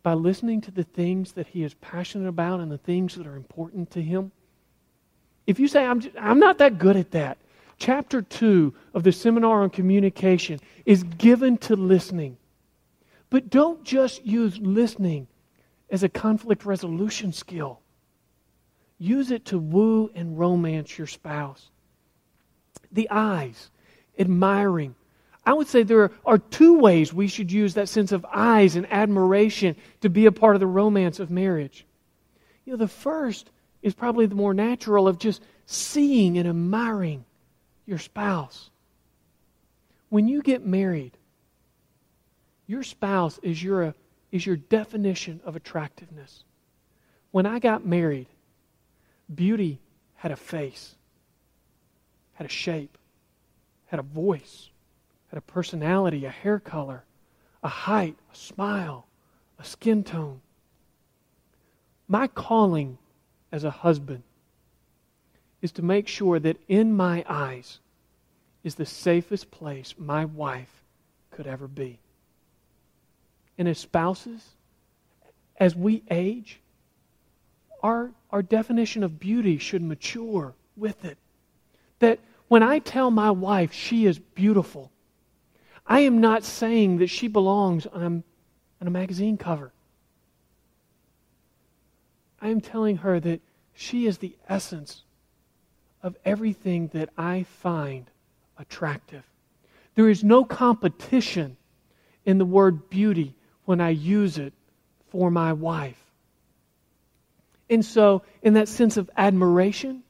by 0.03 0.13
listening 0.13 0.61
to 0.61 0.71
the 0.71 0.83
things 0.83 1.31
that 1.31 1.47
he 1.47 1.63
is 1.63 1.73
passionate 1.75 2.27
about 2.27 2.59
and 2.59 2.71
the 2.71 2.77
things 2.77 3.15
that 3.15 3.25
are 3.25 3.35
important 3.35 3.89
to 3.91 4.01
him. 4.01 4.31
If 5.47 5.59
you 5.59 5.67
say, 5.67 5.85
I'm, 5.85 5.99
just, 5.99 6.15
I'm 6.19 6.39
not 6.39 6.59
that 6.59 6.77
good 6.77 6.95
at 6.95 7.11
that, 7.11 7.37
chapter 7.77 8.21
2 8.21 8.73
of 8.93 9.03
the 9.03 9.11
seminar 9.11 9.63
on 9.63 9.69
communication 9.69 10.59
is 10.85 11.03
given 11.03 11.57
to 11.59 11.75
listening. 11.75 12.37
But 13.29 13.49
don't 13.49 13.83
just 13.83 14.23
use 14.25 14.57
listening 14.59 15.27
as 15.89 16.03
a 16.03 16.09
conflict 16.09 16.65
resolution 16.65 17.31
skill. 17.33 17.81
Use 18.97 19.31
it 19.31 19.45
to 19.45 19.59
woo 19.59 20.09
and 20.15 20.37
romance 20.39 20.97
your 20.97 21.07
spouse. 21.07 21.69
The 22.91 23.09
eyes, 23.09 23.69
admiring. 24.17 24.95
I 25.45 25.53
would 25.53 25.67
say 25.67 25.83
there 25.83 26.11
are 26.25 26.37
two 26.37 26.79
ways 26.79 27.13
we 27.13 27.27
should 27.27 27.51
use 27.51 27.73
that 27.73 27.89
sense 27.89 28.11
of 28.11 28.25
eyes 28.33 28.75
and 28.75 28.91
admiration 28.91 29.75
to 30.01 30.09
be 30.09 30.25
a 30.25 30.31
part 30.31 30.55
of 30.55 30.59
the 30.59 30.67
romance 30.67 31.19
of 31.19 31.29
marriage. 31.29 31.85
You 32.65 32.73
know, 32.73 32.77
the 32.77 32.87
first 32.87 33.51
is 33.81 33.93
probably 33.93 34.25
the 34.25 34.35
more 34.35 34.53
natural 34.53 35.07
of 35.07 35.19
just 35.19 35.43
seeing 35.67 36.37
and 36.37 36.47
admiring 36.47 37.25
your 37.85 37.99
spouse. 37.99 38.71
When 40.09 40.27
you 40.27 40.41
get 40.41 40.65
married, 40.65 41.17
your 42.65 42.81
spouse 42.81 43.39
is 43.43 43.61
your, 43.61 43.93
is 44.35 44.45
your 44.45 44.57
definition 44.57 45.39
of 45.45 45.55
attractiveness. 45.55 46.43
When 47.31 47.45
I 47.45 47.57
got 47.57 47.85
married, 47.85 48.27
beauty 49.33 49.79
had 50.15 50.33
a 50.33 50.35
face, 50.35 50.95
had 52.33 52.45
a 52.45 52.49
shape, 52.49 52.97
had 53.85 54.01
a 54.01 54.03
voice, 54.03 54.71
had 55.29 55.37
a 55.37 55.41
personality, 55.41 56.25
a 56.25 56.29
hair 56.29 56.59
color, 56.59 57.05
a 57.63 57.69
height, 57.69 58.17
a 58.29 58.35
smile, 58.35 59.07
a 59.57 59.63
skin 59.63 60.03
tone. 60.03 60.41
My 62.09 62.27
calling 62.27 62.97
as 63.53 63.63
a 63.63 63.71
husband 63.71 64.23
is 65.61 65.71
to 65.71 65.81
make 65.81 66.09
sure 66.09 66.39
that 66.39 66.57
in 66.67 66.93
my 66.93 67.23
eyes 67.29 67.79
is 68.65 68.75
the 68.75 68.85
safest 68.85 69.49
place 69.49 69.95
my 69.97 70.25
wife 70.25 70.83
could 71.31 71.47
ever 71.47 71.69
be 71.69 71.99
and 73.57 73.67
as 73.67 73.79
spouses, 73.79 74.43
as 75.57 75.75
we 75.75 76.03
age, 76.09 76.59
our, 77.81 78.11
our 78.31 78.41
definition 78.41 79.03
of 79.03 79.19
beauty 79.19 79.57
should 79.57 79.81
mature 79.81 80.53
with 80.75 81.05
it. 81.05 81.17
That 81.99 82.19
when 82.47 82.63
I 82.63 82.79
tell 82.79 83.11
my 83.11 83.31
wife 83.31 83.71
she 83.71 84.05
is 84.05 84.19
beautiful, 84.19 84.91
I 85.87 86.01
am 86.01 86.19
not 86.19 86.43
saying 86.43 86.97
that 86.97 87.07
she 87.07 87.27
belongs 87.27 87.85
on 87.85 88.23
on 88.81 88.87
a 88.87 88.91
magazine 88.91 89.37
cover. 89.37 89.71
I 92.41 92.49
am 92.49 92.61
telling 92.61 92.97
her 92.97 93.19
that 93.19 93.41
she 93.73 94.05
is 94.05 94.19
the 94.19 94.35
essence 94.47 95.03
of 96.03 96.15
everything 96.23 96.89
that 96.89 97.09
I 97.17 97.43
find 97.43 98.09
attractive. 98.57 99.23
There 99.95 100.09
is 100.09 100.23
no 100.23 100.43
competition 100.45 101.57
in 102.25 102.37
the 102.37 102.45
word 102.45 102.89
beauty 102.89 103.33
when 103.65 103.81
I 103.81 103.89
use 103.89 104.37
it 104.37 104.53
for 105.09 105.29
my 105.29 105.53
wife. 105.53 106.01
And 107.69 107.83
so, 107.83 108.21
in 108.41 108.53
that 108.53 108.67
sense 108.67 108.97
of 108.97 109.09
admiration, 109.17 110.03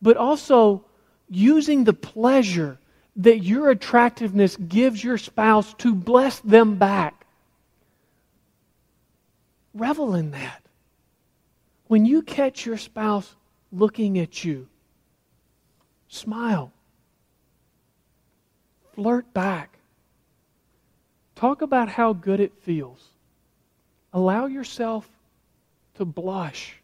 but 0.00 0.16
also 0.16 0.84
using 1.28 1.84
the 1.84 1.92
pleasure 1.92 2.78
that 3.16 3.42
your 3.42 3.70
attractiveness 3.70 4.56
gives 4.56 5.02
your 5.02 5.18
spouse 5.18 5.74
to 5.74 5.94
bless 5.94 6.40
them 6.40 6.76
back. 6.76 7.26
Revel 9.74 10.14
in 10.14 10.30
that. 10.30 10.62
When 11.86 12.06
you 12.06 12.22
catch 12.22 12.64
your 12.64 12.78
spouse 12.78 13.34
looking 13.70 14.18
at 14.18 14.44
you, 14.44 14.68
smile. 16.08 16.72
Flirt 18.94 19.32
back. 19.34 19.78
Talk 21.42 21.60
about 21.60 21.88
how 21.88 22.12
good 22.12 22.38
it 22.38 22.52
feels. 22.62 23.04
Allow 24.12 24.46
yourself 24.46 25.10
to 25.96 26.04
blush. 26.04 26.80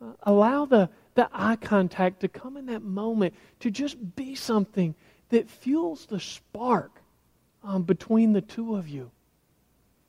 Uh, 0.00 0.12
allow 0.22 0.64
the, 0.64 0.88
the 1.16 1.28
eye 1.34 1.56
contact 1.56 2.20
to 2.20 2.28
come 2.28 2.56
in 2.56 2.64
that 2.64 2.82
moment 2.82 3.34
to 3.60 3.70
just 3.70 4.16
be 4.16 4.36
something 4.36 4.94
that 5.28 5.50
fuels 5.50 6.06
the 6.06 6.18
spark 6.18 7.02
um, 7.62 7.82
between 7.82 8.32
the 8.32 8.40
two 8.40 8.74
of 8.74 8.88
you. 8.88 9.10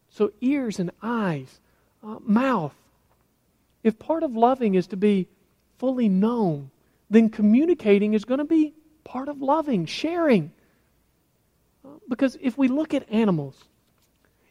So, 0.10 0.32
ears 0.40 0.80
and 0.80 0.92
eyes, 1.04 1.60
uh, 2.02 2.20
mouth. 2.22 2.76
If 3.84 4.00
part 4.00 4.24
of 4.24 4.38
loving 4.38 4.76
is 4.76 4.88
to 4.88 4.96
be 4.96 5.28
fully 5.80 6.08
known, 6.08 6.72
then 7.10 7.28
communicating 7.28 8.14
is 8.14 8.24
going 8.24 8.38
to 8.38 8.46
be 8.46 8.74
part 9.04 9.28
of 9.28 9.42
loving, 9.42 9.86
sharing. 9.86 10.54
Because 12.08 12.38
if 12.42 12.58
we 12.58 12.68
look 12.68 12.94
at 12.94 13.12
animals, 13.12 13.66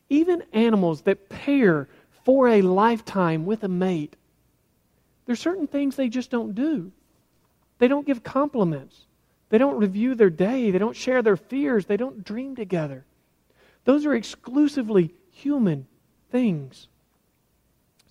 even 0.08 0.42
animals 0.52 1.02
that 1.02 1.28
pair 1.28 1.88
for 2.24 2.48
a 2.48 2.62
lifetime 2.62 3.46
with 3.46 3.64
a 3.64 3.68
mate, 3.68 4.16
there's 5.26 5.40
certain 5.40 5.66
things 5.66 5.96
they 5.96 6.08
just 6.08 6.30
don't 6.30 6.54
do. 6.54 6.92
They 7.78 7.88
don't 7.88 8.06
give 8.06 8.22
compliments. 8.22 9.06
They 9.48 9.58
don't 9.58 9.78
review 9.78 10.14
their 10.14 10.30
day. 10.30 10.70
They 10.70 10.78
don't 10.78 10.96
share 10.96 11.22
their 11.22 11.36
fears. 11.36 11.86
They 11.86 11.96
don't 11.96 12.24
dream 12.24 12.56
together. 12.56 13.04
Those 13.84 14.06
are 14.06 14.14
exclusively 14.14 15.14
human 15.30 15.86
things. 16.30 16.88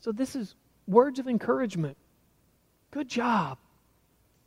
So, 0.02 0.12
this 0.12 0.36
is 0.36 0.56
words 0.88 1.20
of 1.20 1.28
encouragement. 1.28 1.98
Good 2.92 3.10
job. 3.10 3.58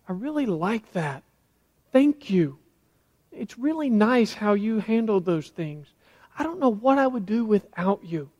I 0.08 0.12
really 0.12 0.46
like 0.46 0.92
that. 0.92 1.22
Thank 1.92 2.30
you. 2.30 2.58
It's 3.32 3.58
really 3.58 3.90
nice 3.90 4.32
how 4.32 4.54
you 4.54 4.80
handled 4.80 5.24
those 5.24 5.48
things. 5.48 5.86
I 6.38 6.42
don't 6.42 6.60
know 6.60 6.72
what 6.72 6.98
I 6.98 7.06
would 7.06 7.26
do 7.26 7.44
without 7.44 8.04
you. 8.04 8.30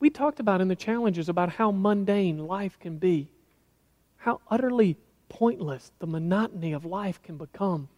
We 0.00 0.10
talked 0.10 0.40
about 0.40 0.60
in 0.60 0.68
the 0.68 0.76
challenges 0.76 1.28
about 1.28 1.50
how 1.50 1.70
mundane 1.70 2.38
life 2.38 2.78
can 2.80 2.98
be, 2.98 3.28
how 4.16 4.40
utterly 4.50 4.96
pointless 5.28 5.92
the 5.98 6.06
monotony 6.06 6.72
of 6.72 6.84
life 6.84 7.22
can 7.22 7.36
become. 7.36 7.88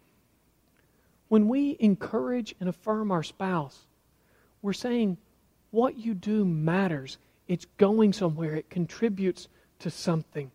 When 1.28 1.48
we 1.48 1.76
encourage 1.80 2.54
and 2.60 2.68
affirm 2.68 3.10
our 3.10 3.22
spouse, 3.22 3.86
we're 4.62 4.72
saying 4.72 5.16
what 5.70 5.98
you 5.98 6.14
do 6.14 6.44
matters. 6.44 7.18
It's 7.48 7.66
going 7.78 8.12
somewhere, 8.12 8.54
it 8.54 8.70
contributes 8.70 9.48
to 9.80 9.90
something. 9.90 10.50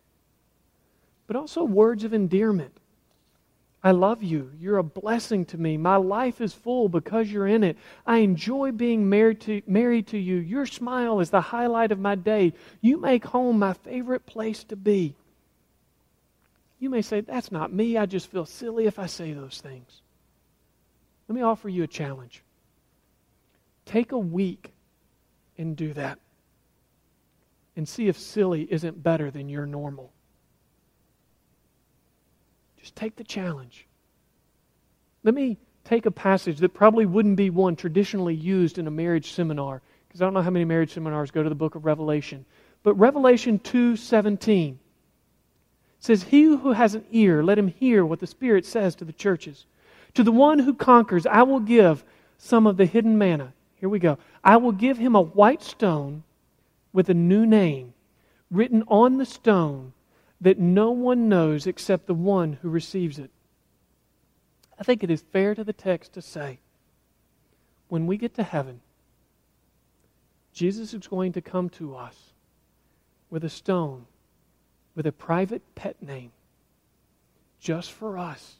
But 1.26 1.36
also 1.36 1.64
words 1.64 2.04
of 2.04 2.14
endearment. 2.14 2.79
I 3.82 3.92
love 3.92 4.22
you. 4.22 4.50
You're 4.58 4.76
a 4.76 4.82
blessing 4.82 5.46
to 5.46 5.58
me. 5.58 5.78
My 5.78 5.96
life 5.96 6.40
is 6.42 6.52
full 6.52 6.88
because 6.90 7.32
you're 7.32 7.46
in 7.46 7.64
it. 7.64 7.78
I 8.06 8.18
enjoy 8.18 8.72
being 8.72 9.08
married 9.08 9.40
to, 9.42 9.62
married 9.66 10.08
to 10.08 10.18
you. 10.18 10.36
Your 10.36 10.66
smile 10.66 11.20
is 11.20 11.30
the 11.30 11.40
highlight 11.40 11.90
of 11.90 11.98
my 11.98 12.14
day. 12.14 12.52
You 12.82 12.98
make 12.98 13.24
home 13.24 13.58
my 13.58 13.72
favorite 13.72 14.26
place 14.26 14.64
to 14.64 14.76
be. 14.76 15.14
You 16.78 16.90
may 16.90 17.00
say, 17.00 17.22
That's 17.22 17.50
not 17.50 17.72
me. 17.72 17.96
I 17.96 18.04
just 18.04 18.30
feel 18.30 18.44
silly 18.44 18.86
if 18.86 18.98
I 18.98 19.06
say 19.06 19.32
those 19.32 19.60
things. 19.62 20.02
Let 21.28 21.34
me 21.34 21.42
offer 21.42 21.68
you 21.68 21.82
a 21.84 21.86
challenge. 21.86 22.42
Take 23.86 24.12
a 24.12 24.18
week 24.18 24.72
and 25.56 25.74
do 25.76 25.94
that. 25.94 26.18
And 27.76 27.88
see 27.88 28.08
if 28.08 28.18
silly 28.18 28.66
isn't 28.70 29.02
better 29.02 29.30
than 29.30 29.48
your 29.48 29.64
normal. 29.64 30.12
Just 32.80 32.96
take 32.96 33.16
the 33.16 33.24
challenge. 33.24 33.86
Let 35.22 35.34
me 35.34 35.58
take 35.84 36.06
a 36.06 36.10
passage 36.10 36.58
that 36.58 36.74
probably 36.74 37.06
wouldn't 37.06 37.36
be 37.36 37.50
one 37.50 37.76
traditionally 37.76 38.34
used 38.34 38.78
in 38.78 38.86
a 38.86 38.90
marriage 38.90 39.32
seminar, 39.32 39.82
because 40.08 40.22
I 40.22 40.24
don't 40.24 40.34
know 40.34 40.42
how 40.42 40.50
many 40.50 40.64
marriage 40.64 40.94
seminars 40.94 41.30
go 41.30 41.42
to 41.42 41.48
the 41.48 41.54
book 41.54 41.74
of 41.74 41.84
Revelation. 41.84 42.44
But 42.82 42.94
Revelation 42.94 43.58
2:17 43.58 44.78
says, 45.98 46.22
"He 46.24 46.44
who 46.44 46.72
has 46.72 46.94
an 46.94 47.04
ear, 47.10 47.42
let 47.42 47.58
him 47.58 47.68
hear 47.68 48.06
what 48.06 48.20
the 48.20 48.26
Spirit 48.26 48.64
says 48.64 48.94
to 48.96 49.04
the 49.04 49.12
churches. 49.12 49.66
To 50.14 50.22
the 50.22 50.32
one 50.32 50.60
who 50.60 50.72
conquers, 50.72 51.26
I 51.26 51.42
will 51.42 51.60
give 51.60 52.04
some 52.38 52.66
of 52.66 52.78
the 52.78 52.86
hidden 52.86 53.18
manna." 53.18 53.52
Here 53.74 53.88
we 53.88 53.98
go. 53.98 54.16
"I 54.42 54.56
will 54.56 54.72
give 54.72 54.98
him 54.98 55.14
a 55.14 55.20
white 55.20 55.62
stone 55.62 56.22
with 56.92 57.10
a 57.10 57.14
new 57.14 57.44
name 57.44 57.92
written 58.50 58.82
on 58.88 59.18
the 59.18 59.26
stone 59.26 59.92
that 60.40 60.58
no 60.58 60.90
one 60.90 61.28
knows 61.28 61.66
except 61.66 62.06
the 62.06 62.14
one 62.14 62.54
who 62.62 62.70
receives 62.70 63.18
it. 63.18 63.30
I 64.78 64.82
think 64.82 65.04
it 65.04 65.10
is 65.10 65.22
fair 65.32 65.54
to 65.54 65.64
the 65.64 65.72
text 65.72 66.14
to 66.14 66.22
say 66.22 66.58
when 67.88 68.06
we 68.06 68.16
get 68.16 68.34
to 68.34 68.42
heaven, 68.42 68.80
Jesus 70.52 70.94
is 70.94 71.06
going 71.06 71.32
to 71.32 71.42
come 71.42 71.68
to 71.70 71.94
us 71.94 72.16
with 73.28 73.44
a 73.44 73.50
stone, 73.50 74.06
with 74.94 75.06
a 75.06 75.12
private 75.12 75.62
pet 75.74 76.02
name, 76.02 76.32
just 77.60 77.92
for 77.92 78.16
us, 78.16 78.56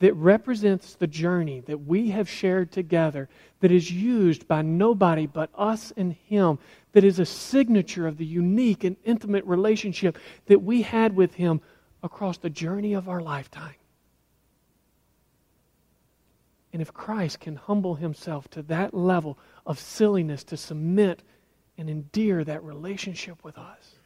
that 0.00 0.14
represents 0.14 0.94
the 0.94 1.06
journey 1.06 1.60
that 1.60 1.86
we 1.86 2.10
have 2.10 2.28
shared 2.28 2.72
together, 2.72 3.28
that 3.60 3.70
is 3.70 3.90
used 3.90 4.48
by 4.48 4.62
nobody 4.62 5.26
but 5.26 5.50
us 5.54 5.92
and 5.96 6.14
Him, 6.26 6.58
that 6.92 7.04
is 7.04 7.18
a 7.18 7.26
signature 7.26 8.06
of 8.06 8.16
the 8.16 8.26
unique 8.26 8.82
and 8.82 8.96
intimate 9.04 9.44
relationship 9.44 10.18
that 10.46 10.62
we 10.62 10.82
had 10.82 11.14
with 11.14 11.34
Him 11.34 11.60
across 12.02 12.38
the 12.38 12.50
journey 12.50 12.94
of 12.94 13.08
our 13.08 13.20
lifetime. 13.20 13.74
And 16.72 16.80
if 16.80 16.94
Christ 16.94 17.40
can 17.40 17.56
humble 17.56 17.96
himself 17.96 18.48
to 18.50 18.62
that 18.62 18.94
level 18.94 19.38
of 19.66 19.78
silliness 19.78 20.44
to 20.44 20.56
submit 20.56 21.22
and 21.76 21.90
endear 21.90 22.44
that 22.44 22.62
relationship 22.62 23.42
with 23.42 23.58
us, 23.58 23.96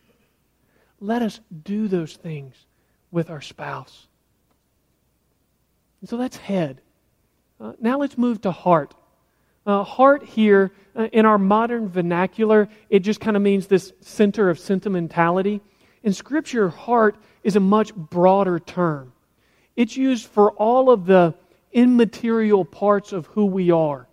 let 0.98 1.22
us 1.22 1.40
do 1.62 1.88
those 1.88 2.16
things 2.16 2.54
with 3.10 3.30
our 3.30 3.42
spouse. 3.42 4.08
And 6.04 6.08
so 6.10 6.18
that's 6.18 6.36
head. 6.36 6.82
Uh, 7.58 7.72
now 7.80 7.98
let's 7.98 8.18
move 8.18 8.42
to 8.42 8.52
heart. 8.52 8.92
Uh, 9.64 9.82
heart 9.82 10.22
here, 10.22 10.70
uh, 10.94 11.08
in 11.14 11.24
our 11.24 11.38
modern 11.38 11.88
vernacular, 11.88 12.68
it 12.90 12.98
just 12.98 13.20
kind 13.20 13.38
of 13.38 13.42
means 13.42 13.68
this 13.68 13.90
center 14.02 14.50
of 14.50 14.58
sentimentality. 14.58 15.62
In 16.02 16.12
Scripture, 16.12 16.68
heart 16.68 17.16
is 17.42 17.56
a 17.56 17.60
much 17.60 17.94
broader 17.94 18.58
term. 18.58 19.14
It's 19.76 19.96
used 19.96 20.26
for 20.26 20.52
all 20.52 20.90
of 20.90 21.06
the 21.06 21.32
immaterial 21.72 22.66
parts 22.66 23.14
of 23.14 23.24
who 23.28 23.46
we 23.46 23.70
are. 23.70 24.06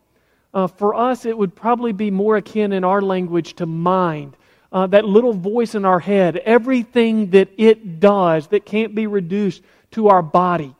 Uh, 0.54 0.68
for 0.68 0.96
us, 0.96 1.26
it 1.26 1.38
would 1.38 1.54
probably 1.54 1.92
be 1.92 2.10
more 2.10 2.38
akin 2.38 2.72
in 2.72 2.86
our 2.86 3.02
language 3.02 3.56
to 3.56 3.66
mind. 3.66 4.38
Uh, 4.72 4.88
that 4.88 5.04
little 5.04 5.34
voice 5.34 5.76
in 5.76 5.84
our 5.84 6.00
head, 6.00 6.38
everything 6.38 7.32
that 7.32 7.50
it 7.58 8.00
does 8.00 8.48
that 8.48 8.66
can't 8.66 8.96
be 8.96 9.08
reduced 9.08 9.62
to 9.92 10.08
our 10.08 10.22
body. 10.22 10.74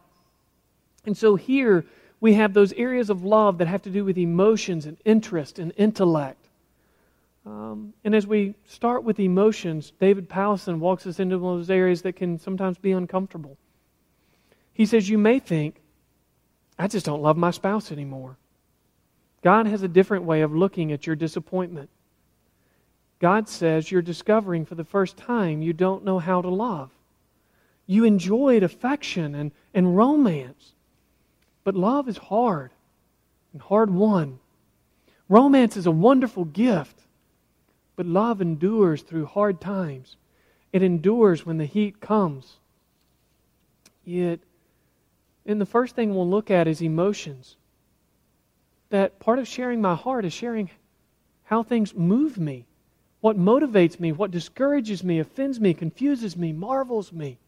And 1.06 1.18
so 1.18 1.36
here 1.36 1.86
we 2.20 2.34
have 2.36 2.54
those 2.54 2.74
areas 2.74 3.10
of 3.10 3.24
love 3.24 3.58
that 3.58 3.68
have 3.68 3.82
to 3.84 3.90
do 3.90 4.06
with 4.06 4.18
emotions 4.18 4.86
and 4.86 4.98
interest 5.06 5.60
and 5.60 5.74
intellect. 5.78 6.48
Um, 7.46 7.94
and 8.04 8.14
as 8.14 8.28
we 8.28 8.54
start 8.66 9.04
with 9.04 9.20
emotions, 9.20 9.92
David 10.00 10.30
Powlison 10.30 10.78
walks 10.78 11.08
us 11.08 11.20
into 11.20 11.40
one 11.40 11.54
of 11.54 11.60
those 11.60 11.72
areas 11.72 12.04
that 12.04 12.16
can 12.16 12.38
sometimes 12.38 12.78
be 12.78 12.92
uncomfortable. 12.92 13.58
He 14.74 14.86
says, 14.86 15.10
You 15.10 15.18
may 15.18 15.40
think 15.40 15.82
I 16.82 16.88
just 16.88 17.06
don't 17.06 17.22
love 17.22 17.38
my 17.38 17.52
spouse 17.52 17.92
anymore. 17.92 18.38
God 19.44 19.68
has 19.68 19.84
a 19.84 19.88
different 19.88 20.26
way 20.26 20.42
of 20.42 20.56
looking 20.56 20.92
at 20.92 21.06
your 21.06 21.16
disappointment. 21.16 21.92
God 23.20 23.48
says 23.48 23.92
you're 23.92 24.02
discovering 24.02 24.66
for 24.66 24.74
the 24.74 24.84
first 24.84 25.16
time 25.16 25.62
you 25.62 25.74
don't 25.74 26.04
know 26.04 26.18
how 26.18 26.42
to 26.42 26.50
love. 26.50 26.90
You 27.86 28.04
enjoyed 28.04 28.64
affection 28.64 29.36
and, 29.36 29.52
and 29.76 29.96
romance, 29.96 30.74
but 31.64 31.76
love 31.76 32.08
is 32.08 32.18
hard 32.18 32.72
and 33.54 33.62
hard 33.62 33.90
won. 33.90 34.40
Romance 35.30 35.78
is 35.78 35.86
a 35.86 35.92
wonderful 35.92 36.46
gift, 36.46 37.00
but 37.96 38.06
love 38.06 38.42
endures 38.42 39.02
through 39.02 39.26
hard 39.26 39.62
times. 39.62 40.16
It 40.74 40.84
endures 40.84 41.46
when 41.46 41.58
the 41.58 41.66
heat 41.66 42.00
comes. 42.00 42.58
Yet 44.04 44.40
and 45.46 45.60
the 45.60 45.66
first 45.66 45.96
thing 45.96 46.14
we'll 46.14 46.30
look 46.30 46.52
at 46.52 46.68
is 46.68 46.82
emotions. 46.82 47.58
That 48.90 49.20
part 49.20 49.40
of 49.40 49.48
sharing 49.48 49.82
my 49.82 49.96
heart 49.96 50.26
is 50.26 50.34
sharing 50.34 50.70
how 51.44 51.64
things 51.64 51.96
move 51.96 52.38
me, 52.38 52.66
what 53.22 53.38
motivates 53.38 54.00
me, 54.00 54.12
what 54.12 54.32
discourages 54.32 55.04
me, 55.04 55.20
offends 55.20 55.60
me, 55.60 55.74
confuses 55.74 56.38
me, 56.38 56.54
marvels 56.54 57.12
me. 57.12 57.40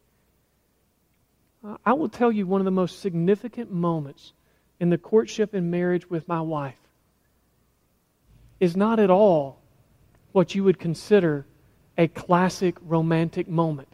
I 1.85 1.93
will 1.93 2.09
tell 2.09 2.31
you 2.31 2.45
one 2.45 2.59
of 2.59 2.65
the 2.65 2.71
most 2.71 2.99
significant 2.99 3.71
moments 3.71 4.33
in 4.79 4.89
the 4.89 4.97
courtship 4.97 5.53
and 5.53 5.71
marriage 5.71 6.09
with 6.09 6.27
my 6.27 6.41
wife 6.41 6.75
is 8.59 8.75
not 8.75 8.99
at 8.99 9.09
all 9.09 9.61
what 10.33 10.55
you 10.55 10.63
would 10.63 10.79
consider 10.79 11.45
a 11.97 12.07
classic 12.07 12.75
romantic 12.81 13.47
moment. 13.47 13.87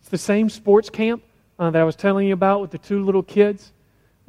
It's 0.00 0.08
the 0.08 0.18
same 0.18 0.48
sports 0.48 0.90
camp 0.90 1.22
uh, 1.58 1.70
that 1.70 1.80
I 1.80 1.84
was 1.84 1.96
telling 1.96 2.28
you 2.28 2.34
about 2.34 2.60
with 2.60 2.70
the 2.70 2.78
two 2.78 3.04
little 3.04 3.22
kids. 3.22 3.72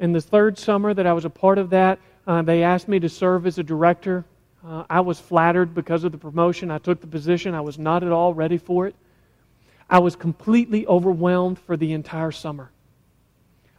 In 0.00 0.12
the 0.12 0.20
third 0.20 0.58
summer 0.58 0.92
that 0.94 1.06
I 1.06 1.12
was 1.12 1.24
a 1.24 1.30
part 1.30 1.58
of 1.58 1.70
that, 1.70 2.00
uh, 2.26 2.42
they 2.42 2.62
asked 2.62 2.88
me 2.88 2.98
to 3.00 3.08
serve 3.08 3.46
as 3.46 3.58
a 3.58 3.62
director. 3.62 4.24
Uh, 4.66 4.84
I 4.88 5.00
was 5.00 5.20
flattered 5.20 5.74
because 5.74 6.04
of 6.04 6.12
the 6.12 6.18
promotion. 6.18 6.70
I 6.70 6.78
took 6.78 7.00
the 7.00 7.06
position. 7.06 7.54
I 7.54 7.60
was 7.60 7.78
not 7.78 8.02
at 8.02 8.10
all 8.10 8.34
ready 8.34 8.58
for 8.58 8.86
it. 8.86 8.96
I 9.88 9.98
was 9.98 10.16
completely 10.16 10.86
overwhelmed 10.86 11.58
for 11.58 11.76
the 11.76 11.92
entire 11.92 12.32
summer. 12.32 12.70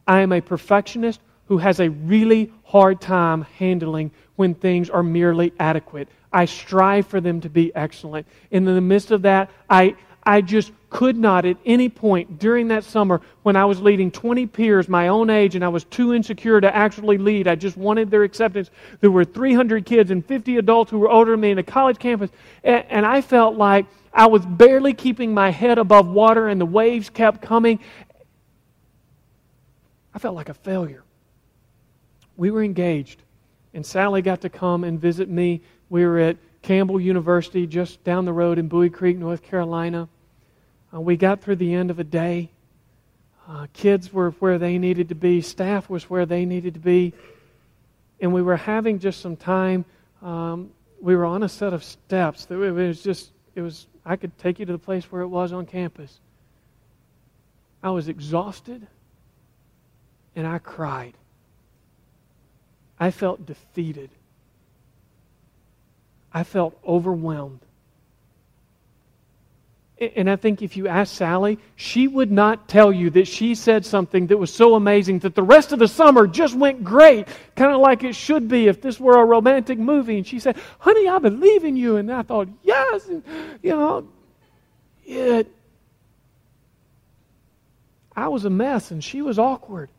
I 0.07 0.21
am 0.21 0.31
a 0.31 0.41
perfectionist 0.41 1.19
who 1.47 1.57
has 1.57 1.79
a 1.79 1.89
really 1.89 2.51
hard 2.63 3.01
time 3.01 3.43
handling 3.57 4.11
when 4.35 4.53
things 4.53 4.89
are 4.89 5.03
merely 5.03 5.53
adequate. 5.59 6.07
I 6.33 6.45
strive 6.45 7.07
for 7.07 7.21
them 7.21 7.41
to 7.41 7.49
be 7.49 7.73
excellent. 7.75 8.27
And 8.51 8.67
in 8.67 8.75
the 8.75 8.81
midst 8.81 9.11
of 9.11 9.21
that, 9.23 9.49
I, 9.69 9.95
I 10.23 10.41
just 10.41 10.71
could 10.89 11.17
not 11.17 11.45
at 11.45 11.57
any 11.65 11.87
point 11.87 12.39
during 12.39 12.69
that 12.69 12.83
summer 12.83 13.21
when 13.43 13.55
I 13.55 13.65
was 13.65 13.79
leading 13.81 14.11
20 14.11 14.47
peers 14.47 14.89
my 14.89 15.07
own 15.09 15.29
age 15.29 15.55
and 15.55 15.63
I 15.63 15.67
was 15.67 15.83
too 15.85 16.13
insecure 16.13 16.59
to 16.61 16.75
actually 16.75 17.17
lead. 17.17 17.47
I 17.47 17.55
just 17.55 17.77
wanted 17.77 18.09
their 18.09 18.23
acceptance. 18.23 18.69
There 19.01 19.11
were 19.11 19.25
300 19.25 19.85
kids 19.85 20.11
and 20.11 20.25
50 20.25 20.57
adults 20.57 20.91
who 20.91 20.99
were 20.99 21.09
older 21.09 21.31
than 21.31 21.41
me 21.41 21.51
in 21.51 21.57
a 21.57 21.63
college 21.63 21.99
campus. 21.99 22.31
And, 22.63 22.85
and 22.89 23.05
I 23.05 23.21
felt 23.21 23.55
like 23.55 23.85
I 24.15 24.27
was 24.27 24.45
barely 24.45 24.93
keeping 24.93 25.33
my 25.33 25.51
head 25.51 25.77
above 25.77 26.07
water 26.07 26.47
and 26.47 26.59
the 26.59 26.65
waves 26.65 27.09
kept 27.09 27.41
coming. 27.41 27.79
I 30.13 30.19
felt 30.19 30.35
like 30.35 30.47
a 30.47 30.53
failure. 30.53 31.03
We 32.37 32.49
were 32.49 32.63
engaged, 32.63 33.21
and 33.73 33.85
Sally 33.85 34.21
got 34.21 34.41
to 34.41 34.49
come 34.49 34.85
and 34.85 34.99
visit 34.99 35.29
me. 35.29 35.61
We 35.89 36.05
were 36.05 36.19
at 36.19 36.37
Campbell 36.61 36.99
University 36.99 37.67
just 37.67 38.03
down 38.05 38.23
the 38.23 38.33
road 38.33 38.57
in 38.57 38.69
Buies 38.69 38.93
Creek, 38.93 39.17
North 39.17 39.43
Carolina. 39.43 40.07
Uh, 40.93 41.01
we 41.01 41.17
got 41.17 41.41
through 41.41 41.57
the 41.57 41.73
end 41.73 41.91
of 41.91 41.99
a 41.99 42.03
day. 42.03 42.49
Uh, 43.47 43.67
kids 43.73 44.11
were 44.11 44.31
where 44.31 44.57
they 44.57 44.77
needed 44.77 45.09
to 45.09 45.15
be, 45.15 45.41
staff 45.41 45.89
was 45.89 46.09
where 46.09 46.25
they 46.25 46.45
needed 46.45 46.73
to 46.73 46.79
be, 46.79 47.13
and 48.19 48.33
we 48.33 48.41
were 48.41 48.57
having 48.57 48.97
just 48.97 49.21
some 49.21 49.35
time. 49.35 49.85
Um, 50.21 50.71
we 50.99 51.15
were 51.15 51.25
on 51.25 51.43
a 51.43 51.49
set 51.49 51.73
of 51.73 51.83
steps. 51.83 52.47
It 52.49 52.55
was 52.55 53.03
just, 53.03 53.29
it 53.53 53.61
was, 53.61 53.85
I 54.05 54.15
could 54.15 54.37
take 54.37 54.59
you 54.59 54.65
to 54.65 54.71
the 54.71 54.77
place 54.77 55.05
where 55.11 55.21
it 55.21 55.27
was 55.27 55.51
on 55.51 55.65
campus. 55.65 56.19
I 57.81 57.89
was 57.89 58.07
exhausted 58.07 58.87
and 60.35 60.45
I 60.45 60.59
cried. 60.59 61.13
I 62.99 63.11
felt 63.11 63.45
defeated. 63.45 64.09
I 66.33 66.43
felt 66.43 66.77
overwhelmed. 66.85 67.61
And 69.97 70.29
I 70.29 70.35
think 70.35 70.61
if 70.61 70.75
you 70.75 70.89
ask 70.89 71.15
Sally, 71.15 71.57
she 71.77 72.09
would 72.09 72.29
not 72.29 72.67
tell 72.67 72.91
you 72.91 73.09
that 73.11 73.29
she 73.29 73.55
said 73.55 73.85
something 73.85 74.27
that 74.27 74.37
was 74.37 74.53
so 74.53 74.75
amazing 74.75 75.19
that 75.19 75.35
the 75.35 75.43
rest 75.43 75.71
of 75.71 75.79
the 75.79 75.87
summer 75.87 76.27
just 76.27 76.53
went 76.53 76.83
great, 76.83 77.29
kind 77.55 77.71
of 77.71 77.79
like 77.79 78.03
it 78.03 78.13
should 78.13 78.49
be 78.49 78.67
if 78.67 78.81
this 78.81 78.99
were 78.99 79.21
a 79.21 79.25
romantic 79.25 79.79
movie. 79.79 80.17
And 80.17 80.27
she 80.27 80.39
said, 80.39 80.57
Honey, 80.79 81.07
I 81.07 81.19
believe 81.19 81.63
in 81.63 81.77
you. 81.77 81.95
And 81.95 82.11
I 82.11 82.23
thought, 82.23 82.49
Yes. 82.61 83.07
And, 83.07 83.23
you 83.63 83.69
know, 83.69 84.07
it, 85.05 85.49
I 88.13 88.27
was 88.27 88.43
a 88.43 88.49
mess 88.49 88.91
and 88.91 89.01
she 89.01 89.21
was 89.21 89.39
awkward. 89.39 89.89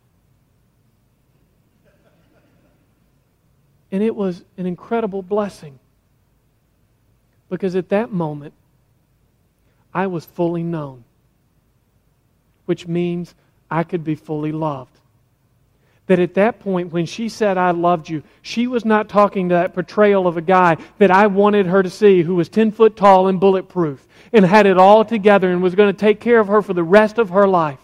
And 3.91 4.03
it 4.03 4.15
was 4.15 4.45
an 4.59 4.67
incredible 4.67 5.23
blessing. 5.23 5.79
Because 7.49 7.77
at 7.77 7.89
that 7.91 8.13
moment, 8.13 8.53
I 9.97 10.09
was 10.09 10.27
fully 10.27 10.63
known, 10.63 11.05
which 12.67 12.87
means 12.87 13.35
I 13.71 13.83
could 13.83 14.05
be 14.05 14.15
fully 14.15 14.53
loved. 14.53 14.95
That 16.07 16.19
at 16.19 16.35
that 16.35 16.61
point, 16.61 16.93
when 16.93 17.07
she 17.07 17.31
said, 17.31 17.57
I 17.57 17.71
loved 17.71 18.11
you, 18.11 18.23
she 18.43 18.67
was 18.67 18.85
not 18.85 19.09
talking 19.09 19.49
to 19.49 19.55
that 19.55 19.73
portrayal 19.73 20.27
of 20.27 20.37
a 20.37 20.43
guy 20.43 20.77
that 20.99 21.11
I 21.11 21.29
wanted 21.29 21.65
her 21.65 21.83
to 21.83 21.89
see 21.89 22.21
who 22.21 22.35
was 22.35 22.51
10 22.51 22.73
foot 22.73 22.95
tall 22.95 23.29
and 23.29 23.41
bulletproof 23.41 24.07
and 24.35 24.45
had 24.45 24.67
it 24.67 24.77
all 24.77 25.03
together 25.03 25.51
and 25.51 25.63
was 25.63 25.75
going 25.75 25.91
to 25.91 25.99
take 25.99 26.21
care 26.21 26.41
of 26.41 26.49
her 26.49 26.61
for 26.61 26.75
the 26.75 26.85
rest 26.85 27.17
of 27.17 27.31
her 27.31 27.49
life. 27.49 27.81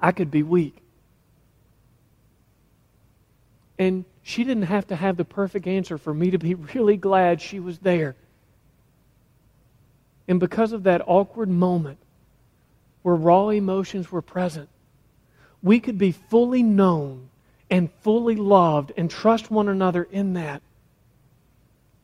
I 0.00 0.12
could 0.12 0.30
be 0.30 0.44
weak. 0.44 0.76
And 3.80 4.04
she 4.22 4.44
didn't 4.44 4.62
have 4.62 4.86
to 4.86 4.94
have 4.94 5.16
the 5.16 5.24
perfect 5.24 5.66
answer 5.66 5.98
for 5.98 6.14
me 6.14 6.30
to 6.30 6.38
be 6.38 6.54
really 6.74 6.96
glad 6.96 7.40
she 7.40 7.58
was 7.58 7.80
there. 7.80 8.14
And 10.30 10.38
because 10.38 10.70
of 10.72 10.84
that 10.84 11.02
awkward 11.08 11.48
moment 11.48 11.98
where 13.02 13.16
raw 13.16 13.48
emotions 13.48 14.12
were 14.12 14.22
present, 14.22 14.68
we 15.60 15.80
could 15.80 15.98
be 15.98 16.12
fully 16.12 16.62
known 16.62 17.30
and 17.68 17.90
fully 18.02 18.36
loved 18.36 18.92
and 18.96 19.10
trust 19.10 19.50
one 19.50 19.68
another 19.68 20.04
in 20.04 20.34
that 20.34 20.62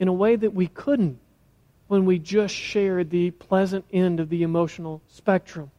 in 0.00 0.08
a 0.08 0.12
way 0.12 0.34
that 0.34 0.52
we 0.52 0.66
couldn't 0.66 1.20
when 1.86 2.04
we 2.04 2.18
just 2.18 2.52
shared 2.52 3.10
the 3.10 3.30
pleasant 3.30 3.84
end 3.92 4.18
of 4.18 4.28
the 4.28 4.42
emotional 4.42 5.00
spectrum. 5.06 5.70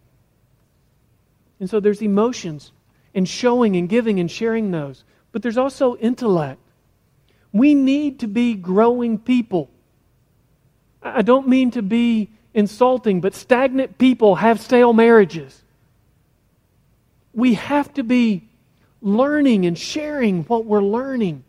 And 1.59 1.69
so 1.69 1.81
there's 1.81 2.01
emotions 2.01 2.71
and 3.13 3.27
showing 3.27 3.75
and 3.75 3.89
giving 3.89 4.21
and 4.21 4.31
sharing 4.31 4.71
those. 4.71 5.03
But 5.33 5.41
there's 5.41 5.57
also 5.57 5.97
intellect. 5.97 6.61
We 7.51 7.75
need 7.75 8.19
to 8.19 8.27
be 8.27 8.53
growing 8.53 9.17
people. 9.17 9.69
I 11.03 11.23
don't 11.23 11.49
mean 11.49 11.71
to 11.71 11.81
be 11.81 12.29
insulting, 12.53 13.21
but 13.21 13.35
stagnant 13.35 13.97
people 13.97 14.35
have 14.35 14.59
stale 14.59 14.93
marriages. 14.93 15.61
We 17.33 17.53
have 17.55 17.93
to 17.95 18.03
be 18.03 18.47
learning 19.01 19.65
and 19.65 19.77
sharing 19.77 20.43
what 20.45 20.65
we're 20.65 20.81
learning. 20.81 21.43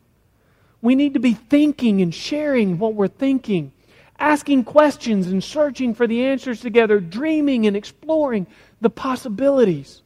We 0.83 0.95
need 0.95 1.15
to 1.15 1.21
be 1.21 1.35
thinking 1.35 2.03
and 2.03 2.15
sharing 2.15 2.79
what 2.79 2.95
we're 2.95 3.09
thinking, 3.09 3.73
asking 4.19 4.65
questions 4.65 5.29
and 5.29 5.43
searching 5.43 5.95
for 5.95 6.07
the 6.07 6.25
answers 6.25 6.61
together, 6.61 7.01
dreaming 7.01 7.67
and 7.67 7.77
exploring 7.77 8.47
the 8.81 8.91
possibilities. 8.91 10.03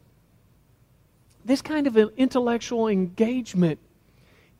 This 1.44 1.62
kind 1.62 1.86
of 1.86 1.96
intellectual 1.96 2.88
engagement 2.88 3.80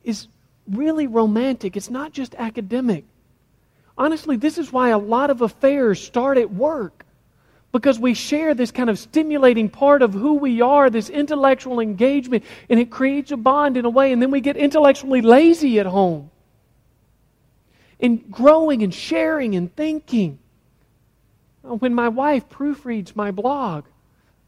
is 0.03 0.27
really 0.69 1.07
romantic. 1.07 1.77
It's 1.77 1.89
not 1.89 2.11
just 2.11 2.35
academic. 2.35 3.05
Honestly, 3.97 4.37
this 4.37 4.57
is 4.57 4.71
why 4.71 4.89
a 4.89 4.97
lot 4.97 5.29
of 5.29 5.41
affairs 5.41 6.01
start 6.01 6.37
at 6.37 6.51
work. 6.51 7.05
Because 7.71 7.99
we 7.99 8.13
share 8.13 8.53
this 8.53 8.71
kind 8.71 8.89
of 8.89 8.99
stimulating 8.99 9.69
part 9.69 10.03
of 10.03 10.13
who 10.13 10.35
we 10.35 10.61
are, 10.61 10.89
this 10.89 11.09
intellectual 11.09 11.79
engagement, 11.79 12.43
and 12.69 12.79
it 12.79 12.91
creates 12.91 13.31
a 13.31 13.37
bond 13.37 13.77
in 13.77 13.85
a 13.85 13.89
way, 13.89 14.11
and 14.11 14.21
then 14.21 14.29
we 14.29 14.41
get 14.41 14.57
intellectually 14.57 15.21
lazy 15.21 15.79
at 15.79 15.87
home. 15.87 16.29
In 17.99 18.17
growing 18.29 18.83
and 18.83 18.93
sharing 18.93 19.55
and 19.55 19.75
thinking. 19.75 20.37
When 21.63 21.95
my 21.95 22.09
wife 22.09 22.47
proofreads 22.49 23.15
my 23.15 23.31
blog, 23.31 23.85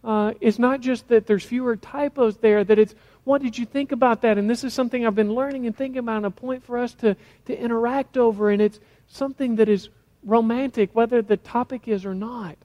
uh, 0.03 0.33
it's 0.39 0.59
not 0.59 0.81
just 0.81 1.07
that 1.07 1.25
there's 1.25 1.43
fewer 1.43 1.75
typos 1.75 2.37
there, 2.37 2.63
that 2.63 2.77
it's 2.77 2.93
what 3.23 3.41
did 3.41 3.57
you 3.57 3.65
think 3.65 3.91
about 3.91 4.21
that? 4.21 4.37
And 4.37 4.47
this 4.47 4.63
is 4.63 4.73
something 4.73 5.03
I've 5.03 5.15
been 5.15 5.33
learning 5.33 5.65
and 5.65 5.75
thinking 5.75 5.97
about, 5.97 6.17
and 6.17 6.25
a 6.27 6.31
point 6.31 6.63
for 6.63 6.77
us 6.77 6.93
to, 6.95 7.15
to 7.45 7.59
interact 7.59 8.17
over, 8.17 8.51
and 8.51 8.61
it's 8.61 8.79
something 9.07 9.55
that 9.57 9.69
is 9.69 9.89
romantic, 10.23 10.89
whether 10.93 11.21
the 11.21 11.37
topic 11.37 11.87
is 11.87 12.05
or 12.05 12.15
not. 12.15 12.57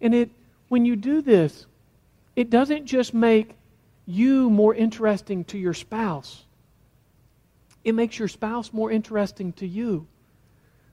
And 0.00 0.14
it, 0.14 0.30
when 0.68 0.84
you 0.84 0.96
do 0.96 1.22
this, 1.22 1.66
it 2.34 2.50
doesn't 2.50 2.86
just 2.86 3.14
make 3.14 3.54
you 4.06 4.50
more 4.50 4.74
interesting 4.74 5.44
to 5.44 5.58
your 5.58 5.74
spouse, 5.74 6.44
it 7.84 7.94
makes 7.94 8.18
your 8.18 8.28
spouse 8.28 8.72
more 8.72 8.90
interesting 8.90 9.52
to 9.54 9.66
you 9.66 10.06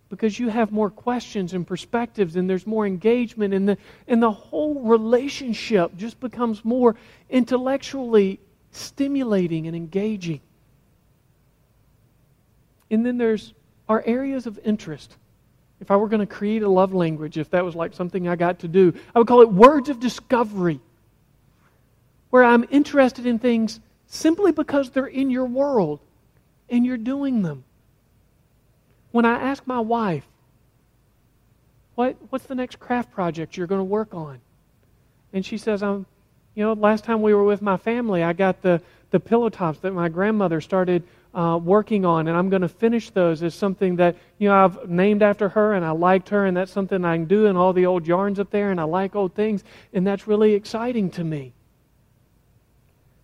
because 0.09 0.37
you 0.37 0.47
have 0.49 0.71
more 0.71 0.91
questions 0.91 1.53
and 1.53 1.65
perspectives 1.65 2.35
and 2.35 2.47
there's 2.47 2.67
more 2.67 2.85
engagement 2.85 3.51
and 3.51 3.67
the, 3.67 3.77
and 4.07 4.21
the 4.21 4.31
whole 4.31 4.75
relationship 4.81 5.95
just 5.97 6.19
becomes 6.19 6.63
more 6.63 6.95
intellectually 7.31 8.39
stimulating 8.69 9.65
and 9.65 9.75
engaging. 9.75 10.39
And 12.91 13.03
then 13.03 13.17
there's 13.17 13.55
our 13.87 14.03
areas 14.05 14.45
of 14.45 14.59
interest. 14.63 15.15
If 15.79 15.91
I 15.91 15.97
were 15.97 16.07
going 16.07 16.21
to 16.21 16.25
create 16.25 16.63
a 16.63 16.69
love 16.69 16.93
language, 16.93 17.37
if 17.37 17.49
that 17.49 17.65
was 17.65 17.75
like 17.75 17.93
something 17.93 18.27
I 18.27 18.35
got 18.35 18.59
to 18.59 18.67
do, 18.67 18.93
I 19.13 19.19
would 19.19 19.27
call 19.27 19.41
it 19.41 19.51
words 19.51 19.89
of 19.89 19.99
discovery, 19.99 20.79
where 22.29 22.43
I'm 22.43 22.65
interested 22.69 23.25
in 23.25 23.39
things 23.39 23.79
simply 24.07 24.51
because 24.51 24.91
they're 24.91 25.07
in 25.07 25.29
your 25.29 25.45
world 25.45 25.99
and 26.69 26.85
you're 26.85 26.97
doing 26.97 27.41
them. 27.41 27.63
When 29.11 29.25
I 29.25 29.35
ask 29.35 29.67
my 29.67 29.79
wife, 29.79 30.25
what, 31.95 32.15
what's 32.29 32.45
the 32.45 32.55
next 32.55 32.79
craft 32.79 33.11
project 33.11 33.57
you're 33.57 33.67
going 33.67 33.79
to 33.79 33.85
work 33.85 34.13
on? 34.13 34.39
And 35.33 35.45
she 35.45 35.57
says, 35.57 35.83
I'm, 35.83 36.05
you 36.55 36.63
know, 36.63 36.73
last 36.73 37.03
time 37.03 37.21
we 37.21 37.33
were 37.33 37.43
with 37.43 37.61
my 37.61 37.77
family, 37.77 38.23
I 38.23 38.33
got 38.33 38.61
the, 38.61 38.81
the 39.11 39.19
pillow 39.19 39.49
tops 39.49 39.79
that 39.79 39.91
my 39.91 40.09
grandmother 40.09 40.61
started 40.61 41.03
uh, 41.33 41.59
working 41.61 42.05
on, 42.05 42.27
and 42.27 42.37
I'm 42.37 42.49
going 42.49 42.61
to 42.61 42.69
finish 42.69 43.09
those 43.09 43.41
as 43.41 43.55
something 43.55 43.95
that, 43.97 44.15
you 44.37 44.49
know, 44.49 44.55
I've 44.55 44.89
named 44.89 45.23
after 45.23 45.49
her, 45.49 45.73
and 45.73 45.83
I 45.83 45.91
liked 45.91 46.29
her, 46.29 46.45
and 46.45 46.55
that's 46.55 46.71
something 46.71 47.03
I 47.03 47.17
can 47.17 47.25
do, 47.25 47.47
and 47.47 47.57
all 47.57 47.73
the 47.73 47.85
old 47.85 48.05
yarns 48.05 48.39
up 48.39 48.51
there, 48.51 48.71
and 48.71 48.79
I 48.79 48.83
like 48.83 49.15
old 49.15 49.33
things, 49.33 49.63
and 49.93 50.05
that's 50.05 50.27
really 50.27 50.53
exciting 50.53 51.09
to 51.11 51.23
me. 51.23 51.53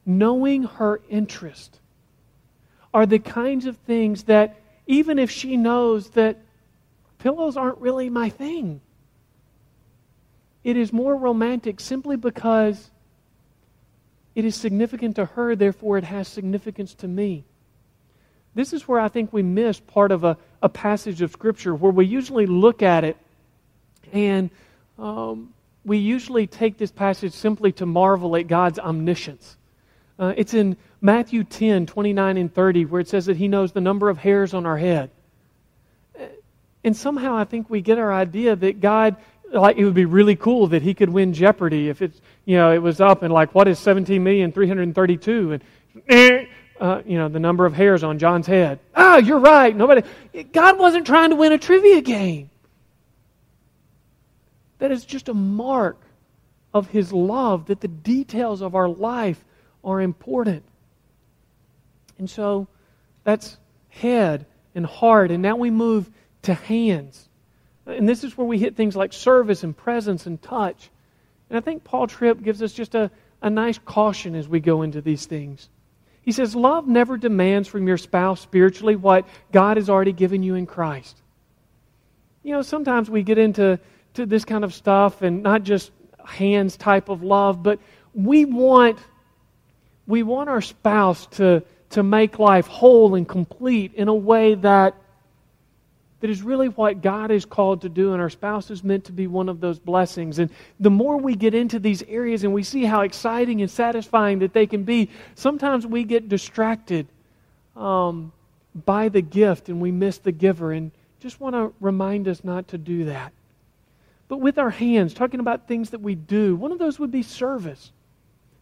Knowing 0.06 0.64
her 0.64 1.02
interest 1.10 1.80
are 2.94 3.06
the 3.06 3.20
kinds 3.20 3.66
of 3.66 3.78
things 3.78 4.24
that 4.24 4.60
even 4.88 5.20
if 5.20 5.30
she 5.30 5.56
knows 5.56 6.10
that 6.12 6.38
pillows 7.20 7.56
aren't 7.56 7.78
really 7.78 8.10
my 8.10 8.30
thing. 8.30 8.82
It 10.64 10.76
is 10.76 10.92
more 10.92 11.16
romantic 11.16 11.80
simply 11.80 12.16
because 12.16 12.90
it 14.34 14.46
is 14.46 14.56
significant 14.56 15.18
to 15.18 15.26
her, 15.26 15.56
therefore, 15.56 15.98
it 15.98 16.04
has 16.06 16.28
significance 16.28 16.96
to 16.96 17.08
me. 17.08 17.46
This 18.60 18.74
is 18.74 18.90
where 18.90 19.00
I 19.00 19.08
think 19.08 19.32
we 19.32 19.42
miss 19.42 19.80
part 19.80 20.12
of 20.12 20.26
a, 20.26 20.38
a 20.62 20.68
passage 20.68 21.22
of 21.22 21.32
Scripture 21.32 21.74
where 21.74 21.94
we 21.94 22.06
usually 22.06 22.46
look 22.46 22.84
at 22.84 23.06
it 23.06 23.16
and 24.12 24.50
um, 24.98 25.54
we 25.86 25.98
usually 25.98 26.46
take 26.46 26.78
this 26.78 26.92
passage 26.92 27.32
simply 27.32 27.72
to 27.72 27.86
marvel 27.86 28.36
at 28.36 28.48
God's 28.48 28.78
omniscience. 28.78 29.56
Uh, 30.20 30.34
it's 30.36 30.54
in 30.54 30.76
Matthew 31.00 31.46
10, 31.46 31.86
29 31.86 32.36
and 32.36 32.54
30, 32.54 32.84
where 32.84 33.00
it 33.00 33.08
says 33.08 33.28
that 33.28 33.38
He 33.38 33.48
knows 33.48 33.72
the 33.72 33.80
number 33.80 34.10
of 34.10 34.18
hairs 34.18 34.54
on 34.54 34.66
our 34.66 34.78
head. 34.78 35.10
And 36.84 36.98
somehow 36.98 37.38
I 37.38 37.46
think 37.46 37.70
we 37.70 37.80
get 37.80 37.98
our 37.98 38.12
idea 38.12 38.58
that 38.58 38.82
God, 38.82 39.16
like, 39.54 39.78
it 39.78 39.86
would 39.86 39.94
be 39.94 40.04
really 40.04 40.36
cool 40.36 40.68
that 40.68 40.82
He 40.82 40.94
could 40.94 41.10
win 41.10 41.32
Jeopardy 41.32 41.88
if 41.88 42.02
it's, 42.02 42.20
you 42.44 42.58
know, 42.58 42.74
it 42.74 42.82
was 42.82 43.00
up 43.00 43.24
and 43.24 43.34
like, 43.34 43.56
what 43.56 43.70
is 43.70 43.80
17,332? 43.80 45.54
And, 45.54 45.64
eh, 46.10 46.46
uh, 46.80 47.02
you 47.06 47.18
know, 47.18 47.28
the 47.28 47.40
number 47.40 47.66
of 47.66 47.74
hairs 47.74 48.04
on 48.04 48.20
John's 48.20 48.48
head. 48.48 48.80
Ah, 48.96 49.18
you're 49.18 49.40
right. 49.40 49.76
Nobody, 49.76 50.04
God 50.52 50.80
wasn't 50.80 51.06
trying 51.06 51.32
to 51.32 51.36
win 51.36 51.52
a 51.52 51.58
trivia 51.58 52.02
game. 52.02 52.50
That 54.80 54.92
is 54.92 55.04
just 55.04 55.28
a 55.28 55.34
mark 55.34 55.98
of 56.74 56.88
His 56.88 57.12
love 57.12 57.66
that 57.66 57.82
the 57.82 57.88
details 57.88 58.62
of 58.62 58.76
our 58.76 58.88
life 58.88 59.44
are 59.84 60.00
important. 60.00 60.64
And 62.18 62.30
so 62.30 62.68
that's 63.24 63.58
head 63.90 64.46
and 64.74 64.86
heart. 64.86 65.32
And 65.32 65.42
now 65.42 65.58
we 65.58 65.70
move 65.70 66.10
to 66.44 66.54
hands. 66.54 67.28
And 67.86 68.08
this 68.08 68.24
is 68.24 68.38
where 68.38 68.48
we 68.48 68.58
hit 68.58 68.76
things 68.76 68.96
like 68.96 69.14
service 69.14 69.64
and 69.64 69.76
presence 69.76 70.26
and 70.26 70.42
touch. 70.42 70.90
And 71.50 71.58
I 71.58 71.62
think 71.62 71.84
Paul 71.84 72.08
Tripp 72.08 72.42
gives 72.42 72.62
us 72.62 72.72
just 72.72 72.96
a, 72.96 73.12
a 73.42 73.50
nice 73.50 73.80
caution 73.80 74.36
as 74.36 74.48
we 74.48 74.60
go 74.60 74.84
into 74.84 75.02
these 75.02 75.26
things. 75.26 75.68
He 76.30 76.34
says, 76.34 76.56
Love 76.56 76.88
never 76.88 77.18
demands 77.18 77.68
from 77.68 77.88
your 77.88 77.98
spouse 77.98 78.40
spiritually 78.40 78.96
what 78.96 79.28
God 79.52 79.78
has 79.78 79.90
already 79.90 80.12
given 80.12 80.44
you 80.44 80.54
in 80.54 80.68
Christ. 80.68 81.20
You 82.44 82.54
know, 82.54 82.62
sometimes 82.62 83.10
we 83.10 83.24
get 83.24 83.40
into 83.40 83.80
to 84.14 84.28
this 84.28 84.46
kind 84.46 84.64
of 84.64 84.72
stuff 84.72 85.24
and 85.24 85.42
not 85.42 85.64
just 85.64 85.90
hands 86.24 86.78
type 86.78 87.10
of 87.10 87.24
love, 87.24 87.64
but 87.64 87.80
we 88.14 88.46
want 88.46 89.00
we 90.06 90.22
want 90.22 90.50
our 90.50 90.62
spouse 90.62 91.26
to, 91.38 91.64
to 91.90 92.04
make 92.04 92.38
life 92.38 92.68
whole 92.68 93.16
and 93.16 93.28
complete 93.28 93.96
in 93.96 94.08
a 94.08 94.14
way 94.14 94.54
that, 94.54 94.94
that 96.22 96.30
is 96.30 96.42
really 96.42 96.68
what 96.68 97.02
God 97.02 97.32
is 97.32 97.46
called 97.46 97.82
to 97.82 97.90
do, 97.90 98.14
and 98.14 98.22
our 98.22 98.30
spouse 98.30 98.70
is 98.70 98.84
meant 98.84 99.06
to 99.06 99.12
be 99.12 99.28
one 99.28 99.50
of 99.50 99.60
those 99.62 99.80
blessings. 99.80 100.40
And 100.40 100.50
the 100.80 100.90
more 100.90 101.18
we 101.18 101.36
get 101.36 101.54
into 101.54 101.80
these 101.80 102.04
areas 102.04 102.44
and 102.44 102.54
we 102.54 102.64
see 102.64 102.84
how 102.84 103.02
exciting 103.02 103.62
and 103.62 103.72
satisfying 103.72 104.40
that 104.40 104.54
they 104.54 104.68
can 104.68 104.84
be, 104.84 105.10
sometimes 105.36 105.88
we 105.88 106.04
get 106.04 106.28
distracted 106.28 107.08
um, 107.76 108.32
by 108.86 109.10
the 109.10 109.22
gift 109.22 109.70
and 109.70 109.80
we 109.80 109.92
miss 109.92 110.18
the 110.18 110.32
giver. 110.32 110.72
And 110.72 110.92
just 111.22 111.40
want 111.40 111.56
to 111.56 111.74
remind 111.80 112.28
us 112.28 112.44
not 112.44 112.68
to 112.70 112.78
do 112.78 113.06
that. 113.06 113.32
But 114.28 114.38
with 114.38 114.58
our 114.58 114.70
hands, 114.70 115.14
talking 115.14 115.40
about 115.40 115.68
things 115.68 115.92
that 115.92 116.02
we 116.02 116.16
do, 116.16 116.56
one 116.56 116.72
of 116.72 116.80
those 116.80 117.00
would 117.00 117.12
be 117.12 117.24
service. 117.24 117.92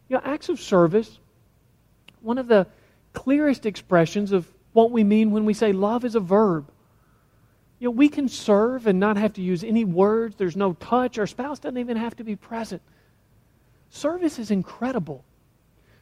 You 0.08 0.16
know, 0.16 0.22
acts 0.24 0.48
of 0.48 0.60
service 0.60 1.18
one 2.20 2.38
of 2.38 2.48
the 2.48 2.66
clearest 3.12 3.66
expressions 3.66 4.32
of 4.32 4.46
what 4.72 4.90
we 4.90 5.04
mean 5.04 5.30
when 5.30 5.44
we 5.44 5.54
say 5.54 5.72
love 5.72 6.04
is 6.04 6.14
a 6.14 6.20
verb. 6.20 6.70
You 7.78 7.88
know, 7.88 7.92
we 7.92 8.08
can 8.08 8.28
serve 8.28 8.86
and 8.86 8.98
not 8.98 9.16
have 9.16 9.34
to 9.34 9.42
use 9.42 9.62
any 9.62 9.84
words. 9.84 10.34
There's 10.36 10.56
no 10.56 10.72
touch. 10.74 11.18
Our 11.18 11.26
spouse 11.26 11.58
doesn't 11.58 11.78
even 11.78 11.96
have 11.96 12.16
to 12.16 12.24
be 12.24 12.34
present. 12.34 12.82
Service 13.90 14.38
is 14.38 14.50
incredible. 14.50 15.24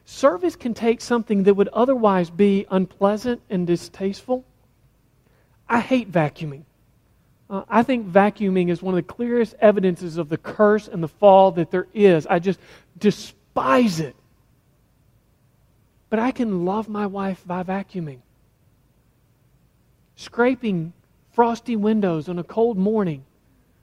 Service 0.05 0.55
can 0.55 0.73
take 0.73 1.01
something 1.01 1.43
that 1.43 1.53
would 1.53 1.67
otherwise 1.69 2.29
be 2.29 2.65
unpleasant 2.71 3.41
and 3.49 3.67
distasteful. 3.67 4.43
I 5.69 5.81
hate 5.81 6.11
vacuuming. 6.11 6.63
Uh, 7.49 7.63
I 7.69 7.83
think 7.83 8.07
vacuuming 8.07 8.69
is 8.69 8.81
one 8.81 8.97
of 8.97 9.05
the 9.05 9.13
clearest 9.13 9.55
evidences 9.59 10.17
of 10.17 10.29
the 10.29 10.37
curse 10.37 10.87
and 10.87 11.01
the 11.01 11.07
fall 11.07 11.51
that 11.51 11.71
there 11.71 11.87
is. 11.93 12.25
I 12.27 12.39
just 12.39 12.59
despise 12.97 13.99
it. 13.99 14.15
But 16.09 16.19
I 16.19 16.31
can 16.31 16.65
love 16.65 16.89
my 16.89 17.05
wife 17.05 17.43
by 17.45 17.63
vacuuming. 17.63 18.19
Scraping 20.15 20.93
frosty 21.37 21.75
windows 21.75 22.29
on 22.29 22.39
a 22.39 22.43
cold 22.43 22.79
morning, 22.79 23.23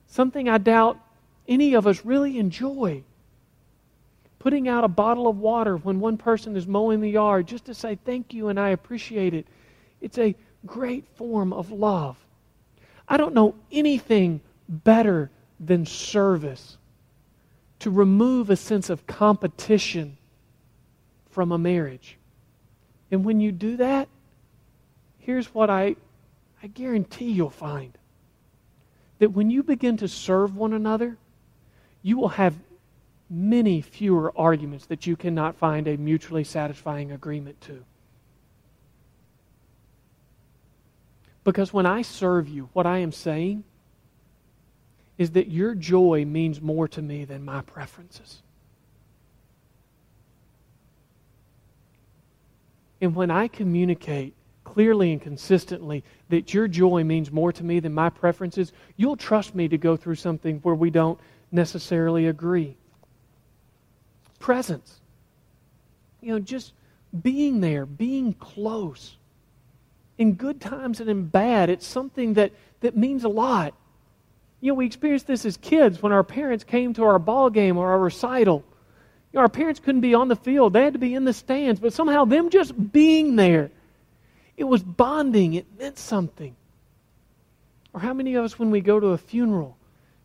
something 0.07 0.49
I 0.49 0.57
doubt 0.57 0.99
any 1.47 1.73
of 1.73 1.87
us 1.87 2.03
really 2.03 2.37
enjoy. 2.37 3.01
Putting 4.39 4.67
out 4.67 4.83
a 4.83 4.89
bottle 4.89 5.29
of 5.29 5.37
water 5.37 5.77
when 5.77 6.01
one 6.01 6.17
person 6.17 6.57
is 6.57 6.67
mowing 6.67 6.99
the 6.99 7.09
yard 7.09 7.47
just 7.47 7.63
to 7.67 7.73
say 7.73 7.97
thank 8.03 8.33
you 8.33 8.49
and 8.49 8.59
I 8.59 8.71
appreciate 8.71 9.33
it. 9.33 9.47
It's 10.01 10.17
a 10.17 10.35
great 10.65 11.07
form 11.15 11.53
of 11.53 11.71
love. 11.71 12.17
I 13.07 13.15
don't 13.15 13.33
know 13.33 13.55
anything 13.71 14.41
better 14.67 15.31
than 15.57 15.85
service 15.85 16.77
to 17.79 17.89
remove 17.89 18.49
a 18.49 18.57
sense 18.57 18.89
of 18.89 19.07
competition 19.07 20.17
from 21.29 21.53
a 21.53 21.57
marriage. 21.57 22.17
And 23.11 23.23
when 23.23 23.39
you 23.39 23.53
do 23.53 23.77
that, 23.77 24.09
here's 25.19 25.53
what 25.53 25.69
I, 25.69 25.95
I 26.65 26.67
guarantee 26.67 27.29
you'll 27.29 27.51
find 27.51 27.95
that 29.19 29.33
when 29.33 29.51
you 29.51 29.61
begin 29.61 29.97
to 29.97 30.07
serve 30.07 30.55
one 30.55 30.73
another, 30.73 31.15
you 32.01 32.17
will 32.17 32.29
have 32.29 32.55
many 33.29 33.81
fewer 33.81 34.33
arguments 34.35 34.87
that 34.87 35.05
you 35.05 35.15
cannot 35.15 35.57
find 35.57 35.87
a 35.87 35.95
mutually 35.95 36.43
satisfying 36.43 37.11
agreement 37.11 37.61
to. 37.61 37.85
Because 41.43 41.71
when 41.71 41.85
I 41.85 42.01
serve 42.01 42.49
you, 42.49 42.67
what 42.73 42.87
I 42.87 42.97
am 42.97 43.11
saying 43.11 43.63
is 45.19 45.29
that 45.31 45.51
your 45.51 45.75
joy 45.75 46.25
means 46.25 46.59
more 46.59 46.87
to 46.87 47.01
me 47.03 47.25
than 47.25 47.45
my 47.45 47.61
preferences. 47.61 48.41
And 52.99 53.13
when 53.13 53.29
I 53.29 53.49
communicate 53.49 54.33
clearly 54.75 55.13
and 55.13 55.21
consistently 55.21 56.03
that 56.27 56.53
your 56.53 56.67
joy 56.67 57.01
means 57.01 57.31
more 57.31 57.53
to 57.53 57.63
me 57.63 57.79
than 57.79 57.93
my 57.93 58.09
preferences, 58.09 58.73
you'll 58.97 59.15
trust 59.15 59.55
me 59.55 59.69
to 59.69 59.77
go 59.77 59.95
through 59.95 60.15
something 60.15 60.59
where 60.63 60.75
we 60.75 60.89
don't 60.89 61.17
necessarily 61.49 62.27
agree. 62.27 62.75
Presence. 64.37 64.99
You 66.19 66.33
know, 66.33 66.39
just 66.39 66.73
being 67.23 67.61
there, 67.61 67.85
being 67.85 68.33
close 68.33 69.15
in 70.17 70.33
good 70.33 70.59
times 70.59 70.99
and 70.99 71.09
in 71.09 71.23
bad. 71.23 71.69
It's 71.69 71.87
something 71.87 72.33
that, 72.33 72.51
that 72.81 72.97
means 72.97 73.23
a 73.23 73.29
lot. 73.29 73.73
You 74.59 74.73
know, 74.73 74.75
we 74.75 74.87
experienced 74.87 75.25
this 75.25 75.45
as 75.45 75.55
kids 75.55 76.03
when 76.03 76.11
our 76.11 76.23
parents 76.23 76.65
came 76.65 76.93
to 76.95 77.05
our 77.05 77.17
ball 77.17 77.49
game 77.49 77.77
or 77.77 77.91
our 77.91 77.99
recital. 77.99 78.65
You 79.31 79.37
know, 79.37 79.41
our 79.43 79.49
parents 79.49 79.79
couldn't 79.79 80.01
be 80.01 80.15
on 80.15 80.27
the 80.27 80.35
field, 80.35 80.73
they 80.73 80.83
had 80.83 80.93
to 80.93 80.99
be 80.99 81.15
in 81.15 81.23
the 81.23 81.31
stands, 81.31 81.79
but 81.79 81.93
somehow 81.93 82.25
them 82.25 82.49
just 82.49 82.91
being 82.91 83.37
there, 83.37 83.71
it 84.57 84.63
was 84.63 84.83
bonding, 84.83 85.53
it 85.53 85.65
meant 85.77 85.97
something. 85.97 86.55
Or 87.93 87.99
how 87.99 88.13
many 88.13 88.35
of 88.35 88.43
us, 88.43 88.59
when 88.59 88.71
we 88.71 88.81
go 88.81 88.99
to 88.99 89.07
a 89.07 89.17
funeral 89.17 89.77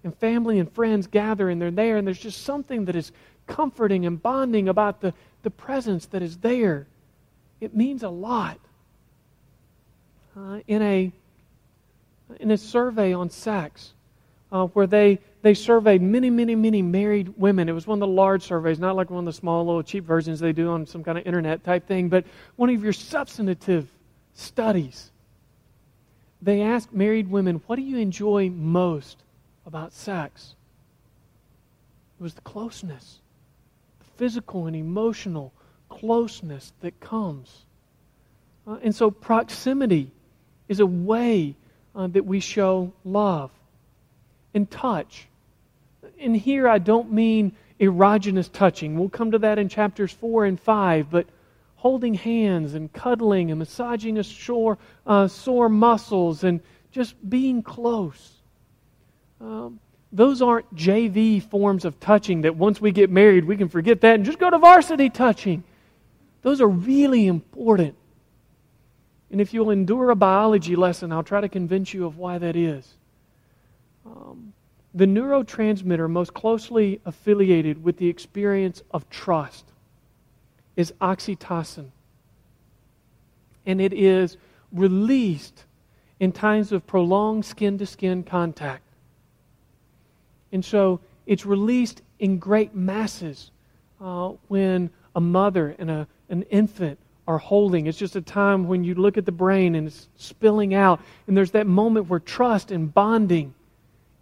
and 0.03 0.17
family 0.17 0.59
and 0.59 0.71
friends 0.73 1.07
gather 1.07 1.49
and 1.49 1.61
they're 1.61 1.71
there, 1.71 1.97
and 1.97 2.07
there's 2.07 2.19
just 2.19 2.43
something 2.43 2.87
that 2.87 2.97
is 2.97 3.13
comforting 3.47 4.07
and 4.07 4.21
bonding 4.23 4.69
about 4.69 5.01
the, 5.01 5.13
the 5.43 5.51
presence 5.51 6.07
that 6.07 6.23
is 6.23 6.39
there? 6.39 6.87
It 7.61 7.75
means 7.75 8.03
a 8.03 8.09
lot 8.09 8.59
uh, 10.37 10.61
in 10.67 10.83
a 10.83 11.13
in 12.39 12.53
a 12.53 12.57
survey 12.57 13.13
on 13.13 13.29
sex 13.29 13.93
uh, 14.53 14.67
where 14.67 14.87
they 14.87 15.19
they 15.43 15.53
surveyed 15.53 16.01
many 16.01 16.31
many 16.31 16.55
many 16.55 16.81
married 16.81 17.29
women 17.37 17.69
it 17.69 17.73
was 17.73 17.89
one 17.89 17.97
of 17.97 18.01
the 18.01 18.07
large 18.07 18.45
surveys 18.45 18.79
not 18.79 18.95
like 18.95 19.11
one 19.11 19.19
of 19.19 19.25
the 19.25 19.33
small 19.33 19.67
little 19.67 19.83
cheap 19.83 20.05
versions 20.05 20.39
they 20.39 20.53
do 20.53 20.71
on 20.71 20.87
some 20.87 21.03
kind 21.03 21.19
of 21.19 21.27
internet 21.27 21.65
type 21.65 21.87
thing 21.89 22.09
but 22.09 22.25
one 22.55 22.71
of 22.71 22.83
your 22.85 22.93
substantive 22.93 23.91
studies 24.41 25.11
they 26.43 26.63
asked 26.63 26.93
married 26.93 27.31
women 27.31 27.61
what 27.67 27.77
do 27.77 27.83
you 27.83 27.99
enjoy 27.99 28.49
most 28.51 29.19
about 29.67 29.93
sex 29.93 30.55
it 32.19 32.23
was 32.23 32.35
the 32.35 32.41
closeness 32.41 33.21
the 33.99 34.07
physical 34.17 34.67
and 34.67 34.75
emotional 34.75 35.53
closeness 35.89 36.73
that 36.81 36.99
comes 37.01 37.65
uh, 38.67 38.77
and 38.83 38.95
so 38.95 39.11
proximity 39.11 40.11
is 40.69 40.81
a 40.81 40.87
way 40.87 41.57
uh, 41.95 42.07
that 42.07 42.25
we 42.25 42.41
show 42.41 42.93
love 43.05 43.51
and 44.55 44.71
touch. 44.71 45.27
And 46.19 46.37
here 46.37 46.69
I 46.69 46.79
don't 46.79 47.13
mean 47.13 47.53
erogenous 47.81 48.51
touching. 48.51 48.99
We'll 48.99 49.09
come 49.09 49.33
to 49.33 49.39
that 49.41 49.59
in 49.59 49.69
chapters 49.69 50.13
4 50.13 50.45
and 50.45 50.61
5, 50.61 51.11
but 51.11 51.27
holding 51.81 52.13
hands 52.13 52.75
and 52.75 52.93
cuddling 52.93 53.51
and 53.51 53.59
massaging 53.59 54.19
a 54.19 54.23
sore, 54.23 54.77
uh, 55.07 55.27
sore 55.27 55.71
muscles 55.71 56.45
and 56.45 56.61
just 56.93 57.15
being 57.29 57.63
close. 57.63 58.33
Um, 59.41 59.81
those 60.13 60.43
aren't 60.43 60.75
JV 60.75 61.43
forms 61.43 61.87
of 61.87 61.99
touching 61.99 62.43
that 62.43 62.55
once 62.55 62.83
we 62.83 62.93
get 62.93 63.09
married 63.09 63.47
we 63.47 63.57
can 63.57 63.71
forget 63.71 64.03
that 64.03 64.17
and 64.17 64.27
just 64.27 64.39
go 64.39 64.51
to 64.51 64.59
varsity 64.59 65.09
touching. 65.09 65.65
Those 66.43 66.61
are 66.61 66.69
really 66.69 67.27
important. 67.27 67.95
And 69.31 69.41
if 69.41 69.55
you'll 69.55 69.71
endure 69.71 70.11
a 70.11 70.17
biology 70.17 70.77
lesson, 70.77 71.13
I'll 71.13 71.23
try 71.23 71.41
to 71.41 71.49
convince 71.49 71.95
you 71.95 72.05
of 72.05 72.19
why 72.19 72.37
that 72.37 72.57
is. 72.57 72.87
Um, 74.05 74.53
the 74.93 75.07
neurotransmitter 75.07 76.11
most 76.11 76.35
closely 76.35 77.01
affiliated 77.07 77.83
with 77.83 77.97
the 77.97 78.09
experience 78.09 78.83
of 78.91 79.09
trust 79.09 79.70
is 80.77 80.93
oxytocin. 81.01 81.91
And 83.67 83.81
it 83.81 83.93
is 83.93 84.37
released 84.73 85.65
in 86.19 86.33
times 86.33 86.73
of 86.73 86.87
prolonged 86.87 87.45
skin 87.45 87.79
to 87.79 87.87
skin 87.87 88.23
contact. 88.23 88.83
And 90.53 90.65
so 90.65 91.01
it's 91.27 91.47
released 91.47 92.03
in 92.19 92.39
great 92.39 92.75
masses 92.75 93.51
uh, 94.01 94.31
when 94.49 94.91
a 95.15 95.21
mother 95.21 95.75
and 95.79 95.91
a, 95.91 96.09
an 96.29 96.43
infant 96.45 96.99
are 97.27 97.39
holding. 97.39 97.87
It's 97.87 97.99
just 97.99 98.17
a 98.17 98.21
time 98.21 98.67
when 98.67 98.85
you 98.85 98.95
look 98.95 99.17
at 99.17 99.25
the 99.25 99.33
brain 99.33 99.75
and 99.75 99.87
it's 99.87 100.09
spilling 100.17 100.75
out. 100.75 101.01
And 101.27 101.37
there's 101.37 101.53
that 101.53 101.67
moment 101.67 102.09
where 102.09 102.21
trust 102.21 102.71
and 102.71 102.93
bonding 102.93 103.55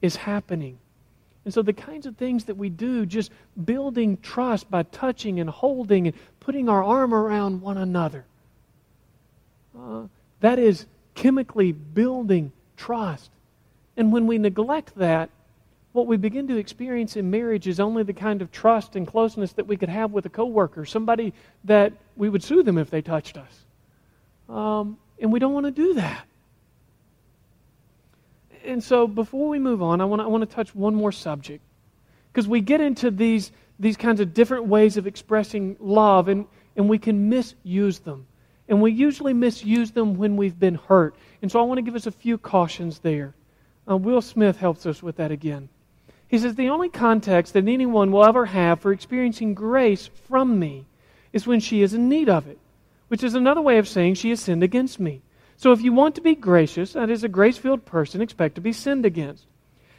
is 0.02 0.16
happening. 0.16 0.78
And 1.44 1.54
so, 1.54 1.62
the 1.62 1.72
kinds 1.72 2.04
of 2.04 2.16
things 2.18 2.44
that 2.44 2.56
we 2.56 2.68
do, 2.68 3.06
just 3.06 3.32
building 3.64 4.18
trust 4.18 4.70
by 4.70 4.82
touching 4.82 5.40
and 5.40 5.48
holding 5.48 6.08
and 6.08 6.16
putting 6.48 6.70
our 6.70 6.82
arm 6.82 7.12
around 7.12 7.60
one 7.60 7.76
another, 7.76 8.24
uh, 9.78 10.04
that 10.40 10.58
is 10.58 10.86
chemically 11.14 11.72
building 11.72 12.50
trust. 12.74 13.30
And 13.98 14.10
when 14.14 14.26
we 14.26 14.38
neglect 14.38 14.96
that, 14.96 15.28
what 15.92 16.06
we 16.06 16.16
begin 16.16 16.48
to 16.48 16.56
experience 16.56 17.16
in 17.16 17.30
marriage 17.30 17.68
is 17.68 17.78
only 17.78 18.02
the 18.02 18.14
kind 18.14 18.40
of 18.40 18.50
trust 18.50 18.96
and 18.96 19.06
closeness 19.06 19.52
that 19.52 19.66
we 19.66 19.76
could 19.76 19.90
have 19.90 20.12
with 20.12 20.24
a 20.24 20.30
coworker, 20.30 20.86
somebody 20.86 21.34
that 21.64 21.92
we 22.16 22.30
would 22.30 22.42
sue 22.42 22.62
them 22.62 22.78
if 22.78 22.88
they 22.88 23.02
touched 23.02 23.36
us. 23.36 23.66
Um, 24.48 24.96
and 25.20 25.30
we 25.30 25.40
don't 25.40 25.52
want 25.52 25.66
to 25.66 25.70
do 25.70 25.92
that. 25.96 26.24
And 28.64 28.82
so 28.82 29.06
before 29.06 29.50
we 29.50 29.58
move 29.58 29.82
on, 29.82 30.00
I 30.00 30.06
want 30.06 30.20
to, 30.20 30.24
I 30.24 30.28
want 30.28 30.48
to 30.48 30.56
touch 30.56 30.74
one 30.74 30.94
more 30.94 31.12
subject. 31.12 31.62
Because 32.32 32.48
we 32.48 32.62
get 32.62 32.80
into 32.80 33.10
these, 33.10 33.52
these 33.78 33.96
kinds 33.96 34.20
of 34.20 34.34
different 34.34 34.66
ways 34.66 34.96
of 34.96 35.06
expressing 35.06 35.76
love, 35.78 36.28
and, 36.28 36.46
and 36.76 36.88
we 36.88 36.98
can 36.98 37.28
misuse 37.28 38.00
them. 38.00 38.26
And 38.68 38.82
we 38.82 38.92
usually 38.92 39.32
misuse 39.32 39.92
them 39.92 40.16
when 40.16 40.36
we've 40.36 40.58
been 40.58 40.74
hurt. 40.74 41.14
And 41.40 41.50
so 41.50 41.60
I 41.60 41.62
want 41.62 41.78
to 41.78 41.82
give 41.82 41.94
us 41.94 42.06
a 42.06 42.12
few 42.12 42.36
cautions 42.36 42.98
there. 42.98 43.34
Uh, 43.88 43.96
Will 43.96 44.20
Smith 44.20 44.58
helps 44.58 44.84
us 44.84 45.02
with 45.02 45.16
that 45.16 45.30
again. 45.30 45.68
He 46.28 46.38
says, 46.38 46.54
The 46.54 46.68
only 46.68 46.90
context 46.90 47.54
that 47.54 47.66
anyone 47.66 48.12
will 48.12 48.24
ever 48.24 48.44
have 48.46 48.80
for 48.80 48.92
experiencing 48.92 49.54
grace 49.54 50.10
from 50.28 50.58
me 50.58 50.84
is 51.32 51.46
when 51.46 51.60
she 51.60 51.80
is 51.80 51.94
in 51.94 52.08
need 52.08 52.28
of 52.28 52.46
it, 52.46 52.58
which 53.08 53.24
is 53.24 53.34
another 53.34 53.62
way 53.62 53.78
of 53.78 53.88
saying 53.88 54.14
she 54.14 54.30
has 54.30 54.40
sinned 54.40 54.62
against 54.62 55.00
me. 55.00 55.22
So 55.56 55.72
if 55.72 55.80
you 55.80 55.92
want 55.92 56.14
to 56.16 56.20
be 56.20 56.34
gracious, 56.34 56.92
that 56.92 57.10
is, 57.10 57.24
a 57.24 57.28
grace 57.28 57.58
filled 57.58 57.84
person, 57.84 58.20
expect 58.20 58.54
to 58.56 58.60
be 58.60 58.72
sinned 58.72 59.06
against. 59.06 59.46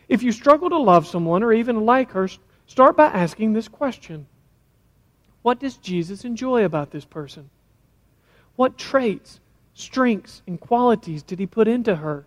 If 0.07 0.23
you 0.23 0.31
struggle 0.31 0.69
to 0.69 0.77
love 0.77 1.07
someone 1.07 1.43
or 1.43 1.51
even 1.51 1.85
like 1.85 2.11
her, 2.11 2.29
start 2.69 2.95
by 2.95 3.07
asking 3.07 3.51
this 3.51 3.67
question 3.67 4.27
What 5.41 5.59
does 5.59 5.75
Jesus 5.77 6.23
enjoy 6.23 6.63
about 6.63 6.91
this 6.91 7.05
person? 7.05 7.49
What 8.55 8.77
traits, 8.77 9.39
strengths, 9.73 10.41
and 10.45 10.59
qualities 10.59 11.23
did 11.23 11.39
he 11.39 11.47
put 11.47 11.67
into 11.67 11.95
her? 11.95 12.25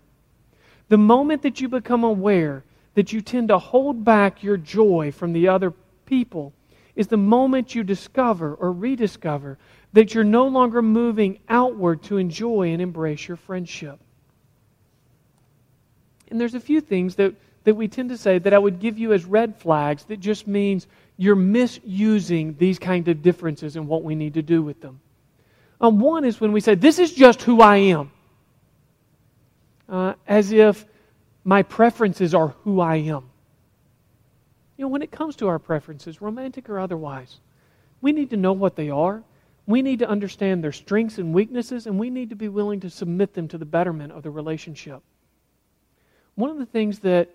The 0.89 0.99
moment 0.99 1.43
that 1.43 1.61
you 1.61 1.69
become 1.69 2.05
aware 2.05 2.65
that 2.95 3.13
you 3.13 3.21
tend 3.21 3.49
to 3.49 3.59
hold 3.59 4.05
back 4.05 4.43
your 4.43 4.57
joy 4.57 5.13
from 5.13 5.33
the 5.33 5.49
other 5.49 5.73
people 6.05 6.53
is 6.95 7.07
the 7.07 7.17
moment 7.17 7.75
you 7.75 7.83
discover 7.83 8.55
or 8.55 8.73
rediscover 8.73 9.59
that 9.93 10.15
you're 10.15 10.25
no 10.25 10.47
longer 10.47 10.83
moving 10.83 11.39
outward 11.49 12.03
to 12.03 12.19
enjoy 12.19 12.73
and 12.73 12.83
embrace 12.83 13.29
your 13.29 13.37
friendship. 13.37 13.99
And 16.29 16.41
there's 16.41 16.55
a 16.55 16.61
few 16.61 16.81
things 16.81 17.17
that, 17.17 17.35
that 17.65 17.75
we 17.75 17.89
tend 17.89 18.11
to 18.11 18.17
say 18.17 18.39
that 18.39 18.53
I 18.53 18.59
would 18.59 18.81
give 18.81 18.99
you 18.99 19.13
as 19.13 19.25
red 19.25 19.57
flags 19.57 20.05
that 20.05 20.21
just 20.21 20.47
means 20.47 20.87
you're 21.17 21.37
misusing 21.37 22.57
these 22.59 22.79
kind 22.79 23.07
of 23.09 23.23
differences 23.23 23.77
and 23.77 23.87
what 23.87 24.03
we 24.03 24.15
need 24.15 24.35
to 24.35 24.43
do 24.43 24.63
with 24.63 24.81
them. 24.81 25.01
Um, 25.81 25.99
one 25.99 26.25
is 26.25 26.41
when 26.41 26.53
we 26.53 26.61
say, 26.61 26.75
This 26.75 26.99
is 26.99 27.13
just 27.13 27.43
who 27.43 27.61
I 27.61 27.77
am. 27.77 28.11
Uh, 29.89 30.15
as 30.27 30.53
if 30.53 30.87
my 31.45 31.63
preferences 31.63 32.35
are 32.35 32.49
who 32.65 32.81
I 32.81 32.97
am. 32.97 33.29
You 34.77 34.85
know, 34.85 34.89
when 34.89 35.03
it 35.03 35.11
comes 35.11 35.37
to 35.37 35.49
our 35.49 35.59
preferences, 35.59 36.23
romantic 36.23 36.71
or 36.71 36.79
otherwise, 36.79 37.39
we 38.01 38.13
need 38.13 38.31
to 38.31 38.37
know 38.37 38.53
what 38.53 38.75
they 38.75 38.91
are. 38.91 39.23
We 39.67 39.83
need 39.83 40.01
to 40.01 40.09
understand 40.09 40.63
their 40.65 40.73
strengths 40.73 41.19
and 41.19 41.33
weaknesses, 41.33 41.87
and 41.87 41.99
we 41.99 42.11
need 42.11 42.31
to 42.31 42.37
be 42.37 42.49
willing 42.49 42.81
to 42.81 42.91
submit 42.91 43.35
them 43.35 43.49
to 43.49 43.59
the 43.59 43.65
betterment 43.65 44.13
of 44.13 44.23
the 44.23 44.31
relationship. 44.31 45.03
One 46.35 46.51
of 46.51 46.59
the 46.59 46.67
things 46.67 46.99
that, 47.01 47.29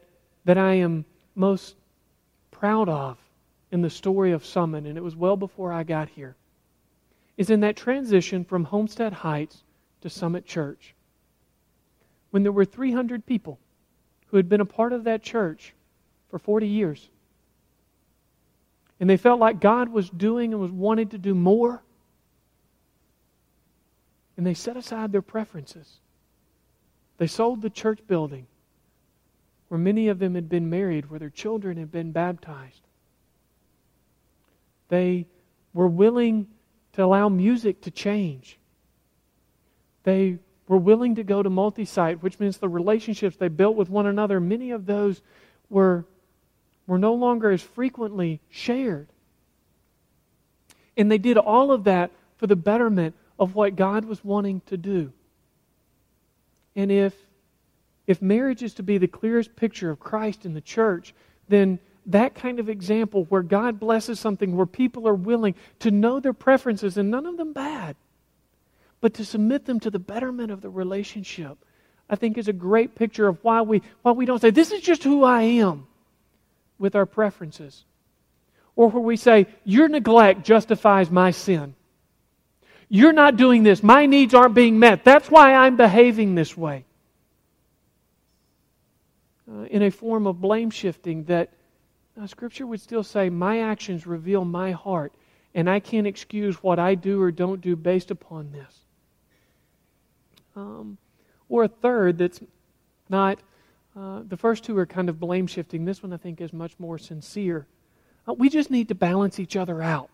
that 0.48 0.58
I 0.58 0.76
am 0.76 1.04
most 1.36 1.76
proud 2.52 2.88
of 2.88 3.18
in 3.70 3.82
the 3.82 3.90
story 3.90 4.32
of 4.32 4.46
Summit, 4.46 4.86
and 4.86 4.98
it 4.98 5.04
was 5.04 5.14
well 5.14 5.36
before 5.36 5.74
I 5.74 5.84
got 5.84 6.08
here, 6.08 6.38
is 7.36 7.50
in 7.50 7.60
that 7.60 7.76
transition 7.76 8.46
from 8.46 8.64
Homestead 8.64 9.12
Heights 9.12 9.66
to 10.00 10.10
Summit 10.10 10.46
Church. 10.46 10.96
When 12.32 12.44
there 12.44 12.54
were 12.54 12.64
300 12.64 13.26
people 13.26 13.60
who 14.28 14.38
had 14.38 14.48
been 14.48 14.62
a 14.62 14.66
part 14.66 14.94
of 14.94 15.04
that 15.04 15.22
church 15.22 15.74
for 16.30 16.40
40 16.40 16.66
years. 16.66 17.10
And 19.02 19.10
they 19.10 19.18
felt 19.18 19.42
like 19.42 19.60
God 19.60 19.90
was 19.90 20.10
doing 20.10 20.54
and 20.54 20.62
was 20.62 20.72
wanting 20.72 21.10
to 21.10 21.18
do 21.18 21.36
more. 21.36 21.84
And 24.38 24.48
they 24.48 24.54
set 24.54 24.78
aside 24.78 25.12
their 25.12 25.22
preferences. 25.22 25.98
They 27.18 27.28
sold 27.28 27.62
the 27.62 27.70
church 27.70 28.00
building 28.08 28.48
where 29.70 29.78
many 29.78 30.08
of 30.08 30.20
them 30.20 30.36
had 30.36 30.50
been 30.50 30.70
married, 30.70 31.10
where 31.10 31.20
their 31.20 31.30
children 31.30 31.78
had 31.78 31.92
been 31.92 32.12
baptized. 32.12 32.82
They 34.90 35.28
were 35.74 35.88
willing 35.88 36.48
to 36.94 37.04
allow 37.04 37.30
music 37.30 37.82
to 37.82 37.92
change. 37.92 38.58
They 40.04 40.40
were 40.68 40.78
willing 40.78 41.16
to 41.16 41.24
go 41.24 41.44
to 41.44 41.50
multi 41.50 41.86
site, 41.86 42.24
which 42.24 42.40
means 42.40 42.58
the 42.58 42.70
relationships 42.70 43.36
they 43.36 43.48
built 43.48 43.76
with 43.76 43.90
one 43.90 44.06
another, 44.06 44.40
many 44.40 44.72
of 44.72 44.86
those 44.86 45.22
were, 45.70 46.06
were 46.86 46.98
no 46.98 47.14
longer 47.14 47.52
as 47.52 47.62
frequently 47.62 48.40
shared. 48.50 49.08
And 50.96 51.12
they 51.12 51.18
did 51.18 51.38
all 51.38 51.72
of 51.72 51.84
that 51.84 52.12
for 52.38 52.48
the 52.48 52.56
betterment 52.56 53.16
of 53.38 53.56
what 53.56 53.76
God 53.76 54.06
was 54.06 54.24
wanting 54.24 54.62
to 54.68 54.78
do. 54.78 55.12
And 56.76 56.92
if, 56.92 57.14
if 58.08 58.22
marriage 58.22 58.64
is 58.64 58.74
to 58.76 58.84
be 58.84 58.98
the 58.98 59.08
clearest 59.08 59.56
picture 59.56 59.92
of 59.92 60.00
Christ 60.00 60.46
in 60.46 60.54
the 60.54 60.62
church, 60.62 61.14
then 61.50 61.80
that 62.08 62.36
kind 62.36 62.60
of 62.60 62.70
example 62.70 63.26
where 63.26 63.44
God 63.44 63.80
blesses 63.80 64.20
something, 64.20 64.56
where 64.56 64.66
people 64.66 65.08
are 65.08 65.14
willing 65.14 65.56
to 65.80 65.92
know 65.92 66.22
their 66.22 66.34
preferences, 66.34 66.98
and 66.98 67.12
none 67.12 67.26
of 67.26 67.36
them 67.36 67.52
bad, 67.52 67.98
but 69.02 69.14
to 69.16 69.26
submit 69.26 69.66
them 69.66 69.80
to 69.82 69.92
the 69.92 70.00
betterment 70.00 70.52
of 70.52 70.62
the 70.62 70.70
relationship, 70.70 71.58
I 72.10 72.16
think 72.16 72.38
is 72.38 72.48
a 72.48 72.54
great 72.54 72.96
picture 72.96 73.28
of 73.28 73.44
why 73.44 73.62
we, 73.62 73.82
why 74.02 74.14
we 74.14 74.26
don't 74.26 74.42
say, 74.42 74.52
This 74.52 74.72
is 74.72 74.82
just 74.82 75.04
who 75.04 75.26
I 75.26 75.42
am 75.42 75.86
with 76.80 76.96
our 76.96 77.06
preferences. 77.06 77.84
Or 78.78 78.90
where 78.90 79.04
we 79.04 79.18
say, 79.18 79.48
Your 79.66 79.90
neglect 79.90 80.46
justifies 80.46 81.12
my 81.12 81.32
sin. 81.32 81.76
You're 82.88 83.12
not 83.12 83.36
doing 83.36 83.64
this. 83.64 83.84
My 83.84 84.06
needs 84.06 84.34
aren't 84.34 84.56
being 84.56 84.80
met. 84.80 85.04
That's 85.04 85.30
why 85.30 85.54
I'm 85.54 85.76
behaving 85.76 86.36
this 86.36 86.56
way. 86.56 86.86
Uh, 89.50 89.64
in 89.64 89.84
a 89.84 89.92
form 89.92 90.28
of 90.28 90.42
blame 90.42 90.70
shifting 90.70 91.24
that 91.26 91.50
uh, 92.20 92.28
Scripture 92.28 92.68
would 92.68 92.82
still 92.82 93.04
say, 93.04 93.30
My 93.30 93.62
actions 93.62 94.06
reveal 94.06 94.44
my 94.44 94.72
heart, 94.72 95.14
and 95.54 95.70
I 95.70 95.80
can't 95.80 96.08
excuse 96.08 96.62
what 96.62 96.80
I 96.80 96.96
do 96.96 97.22
or 97.22 97.32
don't 97.32 97.62
do 97.62 97.76
based 97.76 98.12
upon 98.12 98.52
this. 98.52 98.80
Um, 100.56 100.98
or 101.48 101.64
a 101.64 101.68
third 101.68 102.18
that's 102.18 102.42
not, 103.10 103.40
uh, 103.96 104.22
the 104.28 104.36
first 104.36 104.64
two 104.64 104.78
are 104.78 104.86
kind 104.86 105.08
of 105.08 105.20
blame 105.20 105.48
shifting. 105.48 105.86
This 105.86 106.04
one 106.04 106.12
I 106.12 106.18
think 106.18 106.42
is 106.42 106.52
much 106.52 106.74
more 106.78 106.98
sincere. 106.98 107.68
Uh, 108.28 108.34
we 108.34 108.50
just 108.50 108.70
need 108.70 108.90
to 108.90 108.96
balance 108.96 109.40
each 109.40 109.56
other 109.56 109.82
out. 109.82 110.10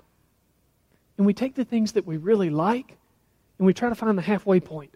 And 1.17 1.25
we 1.25 1.33
take 1.33 1.55
the 1.55 1.65
things 1.65 1.93
that 1.93 2.05
we 2.05 2.17
really 2.17 2.49
like 2.49 2.97
and 3.57 3.65
we 3.65 3.73
try 3.73 3.89
to 3.89 3.95
find 3.95 4.17
the 4.17 4.21
halfway 4.21 4.59
point. 4.59 4.93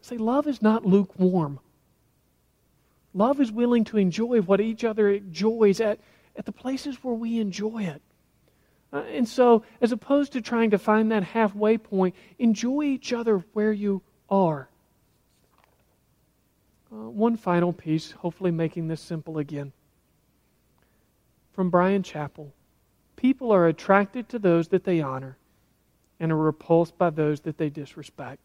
Say, 0.00 0.18
love 0.18 0.46
is 0.46 0.62
not 0.62 0.84
lukewarm. 0.84 1.58
Love 3.16 3.40
is 3.40 3.50
willing 3.50 3.82
to 3.82 3.96
enjoy 3.96 4.42
what 4.42 4.60
each 4.60 4.84
other 4.84 5.08
enjoys 5.08 5.80
at, 5.80 5.98
at 6.36 6.44
the 6.44 6.52
places 6.52 7.02
where 7.02 7.14
we 7.14 7.40
enjoy 7.40 7.82
it. 7.82 8.02
Uh, 8.92 8.98
and 9.10 9.26
so, 9.26 9.64
as 9.80 9.90
opposed 9.90 10.34
to 10.34 10.42
trying 10.42 10.70
to 10.70 10.78
find 10.78 11.10
that 11.10 11.22
halfway 11.22 11.78
point, 11.78 12.14
enjoy 12.38 12.82
each 12.82 13.14
other 13.14 13.38
where 13.54 13.72
you 13.72 14.02
are. 14.28 14.68
Uh, 16.92 17.08
one 17.08 17.36
final 17.38 17.72
piece, 17.72 18.10
hopefully 18.10 18.50
making 18.50 18.86
this 18.86 19.00
simple 19.00 19.38
again. 19.38 19.72
From 21.52 21.70
Bryan 21.70 22.02
Chapell 22.02 22.52
People 23.16 23.50
are 23.50 23.66
attracted 23.66 24.28
to 24.28 24.38
those 24.38 24.68
that 24.68 24.84
they 24.84 25.00
honor 25.00 25.38
and 26.20 26.30
are 26.30 26.36
repulsed 26.36 26.98
by 26.98 27.08
those 27.08 27.40
that 27.40 27.56
they 27.56 27.70
disrespect. 27.70 28.40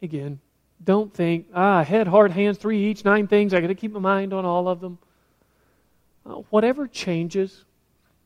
Again, 0.00 0.40
don't 0.82 1.12
think, 1.12 1.46
ah, 1.54 1.82
head, 1.82 2.06
heart, 2.06 2.30
hands, 2.30 2.58
three 2.58 2.86
each, 2.86 3.04
nine 3.04 3.26
things. 3.26 3.52
I 3.52 3.60
got 3.60 3.66
to 3.68 3.74
keep 3.74 3.92
my 3.92 4.00
mind 4.00 4.32
on 4.32 4.44
all 4.44 4.68
of 4.68 4.80
them. 4.80 4.98
Uh, 6.24 6.42
whatever 6.50 6.86
changes 6.86 7.64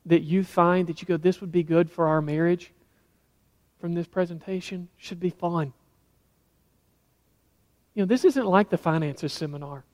that 0.07 0.23
you 0.23 0.45
find 0.45 0.89
that 0.89 1.01
you 1.01 1.07
go, 1.07 1.17
this 1.17 1.41
would 1.41 1.53
be 1.53 1.63
good 1.63 1.91
for 1.91 2.09
our 2.09 2.21
marriage 2.21 2.73
from 3.81 3.95
this 3.95 4.07
presentation 4.07 4.89
should 4.97 5.21
be 5.21 5.31
fun. 5.31 5.73
You 7.95 8.03
know, 8.03 8.07
this 8.07 8.25
isn't 8.25 8.47
like 8.47 8.71
the 8.71 8.79
finances 8.79 9.33
seminar. 9.33 9.85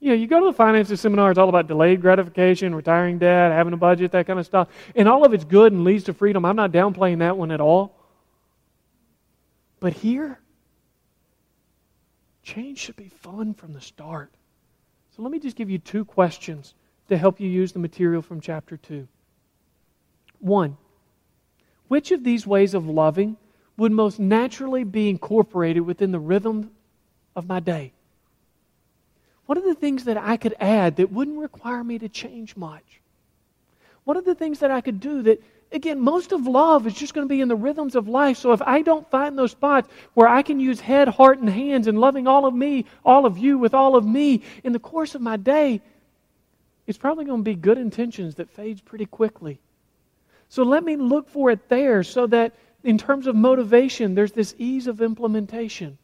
You 0.00 0.08
know, 0.08 0.14
you 0.14 0.26
go 0.26 0.40
to 0.40 0.46
the 0.46 0.52
finances 0.52 1.00
seminar, 1.00 1.30
it's 1.30 1.38
all 1.38 1.48
about 1.48 1.68
delayed 1.68 2.00
gratification, 2.00 2.74
retiring 2.74 3.18
debt, 3.18 3.52
having 3.52 3.72
a 3.72 3.76
budget, 3.76 4.10
that 4.12 4.26
kind 4.26 4.40
of 4.40 4.46
stuff. 4.46 4.68
And 4.96 5.08
all 5.08 5.24
of 5.24 5.32
it's 5.32 5.44
good 5.44 5.72
and 5.72 5.84
leads 5.84 6.04
to 6.04 6.14
freedom. 6.14 6.44
I'm 6.44 6.56
not 6.56 6.72
downplaying 6.72 7.20
that 7.20 7.36
one 7.36 7.52
at 7.52 7.60
all. 7.60 7.94
But 9.78 9.92
here, 9.92 10.40
change 12.48 12.78
should 12.78 12.96
be 12.96 13.08
fun 13.08 13.52
from 13.52 13.74
the 13.74 13.80
start. 13.80 14.30
So 15.14 15.22
let 15.22 15.30
me 15.30 15.38
just 15.38 15.56
give 15.56 15.68
you 15.68 15.78
two 15.78 16.04
questions 16.04 16.74
to 17.08 17.18
help 17.18 17.40
you 17.40 17.48
use 17.48 17.72
the 17.72 17.78
material 17.78 18.22
from 18.22 18.40
chapter 18.40 18.76
2. 18.76 19.06
One, 20.40 20.78
which 21.88 22.10
of 22.10 22.24
these 22.24 22.46
ways 22.46 22.72
of 22.72 22.88
loving 22.88 23.36
would 23.76 23.92
most 23.92 24.18
naturally 24.18 24.84
be 24.84 25.10
incorporated 25.10 25.82
within 25.82 26.10
the 26.10 26.18
rhythm 26.18 26.70
of 27.36 27.46
my 27.46 27.60
day? 27.60 27.92
What 29.44 29.58
are 29.58 29.66
the 29.66 29.74
things 29.74 30.04
that 30.04 30.16
I 30.16 30.36
could 30.36 30.54
add 30.58 30.96
that 30.96 31.12
wouldn't 31.12 31.38
require 31.38 31.84
me 31.84 31.98
to 31.98 32.08
change 32.08 32.56
much? 32.56 33.00
What 34.04 34.16
are 34.16 34.22
the 34.22 34.34
things 34.34 34.60
that 34.60 34.70
I 34.70 34.80
could 34.80 35.00
do 35.00 35.22
that, 35.22 35.42
again, 35.72 36.00
most 36.00 36.32
of 36.32 36.46
love 36.46 36.86
is 36.86 36.94
just 36.94 37.14
going 37.14 37.26
to 37.26 37.32
be 37.32 37.40
in 37.40 37.48
the 37.48 37.56
rhythms 37.56 37.94
of 37.94 38.08
life. 38.08 38.38
So 38.38 38.52
if 38.52 38.62
I 38.62 38.82
don't 38.82 39.08
find 39.10 39.38
those 39.38 39.52
spots 39.52 39.88
where 40.14 40.28
I 40.28 40.42
can 40.42 40.60
use 40.60 40.80
head, 40.80 41.08
heart, 41.08 41.38
and 41.38 41.48
hands 41.48 41.86
and 41.86 41.98
loving 42.00 42.26
all 42.26 42.46
of 42.46 42.54
me, 42.54 42.86
all 43.04 43.26
of 43.26 43.38
you, 43.38 43.58
with 43.58 43.74
all 43.74 43.96
of 43.96 44.06
me 44.06 44.42
in 44.64 44.72
the 44.72 44.78
course 44.78 45.14
of 45.14 45.20
my 45.20 45.36
day, 45.36 45.80
it's 46.86 46.98
probably 46.98 47.26
going 47.26 47.40
to 47.40 47.44
be 47.44 47.54
good 47.54 47.78
intentions 47.78 48.36
that 48.36 48.50
fades 48.50 48.80
pretty 48.80 49.06
quickly. 49.06 49.60
So 50.48 50.62
let 50.62 50.82
me 50.82 50.96
look 50.96 51.28
for 51.28 51.50
it 51.50 51.68
there 51.68 52.02
so 52.02 52.26
that 52.28 52.54
in 52.82 52.96
terms 52.96 53.26
of 53.26 53.36
motivation, 53.36 54.14
there's 54.14 54.32
this 54.32 54.54
ease 54.56 54.86
of 54.86 55.02
implementation. 55.02 55.98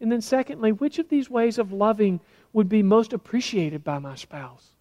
And 0.00 0.10
then, 0.10 0.20
secondly, 0.20 0.72
which 0.72 0.98
of 0.98 1.08
these 1.08 1.30
ways 1.30 1.58
of 1.58 1.72
loving 1.72 2.18
would 2.52 2.68
be 2.68 2.82
most 2.82 3.12
appreciated 3.12 3.84
by 3.84 4.00
my 4.00 4.16
spouse? 4.16 4.71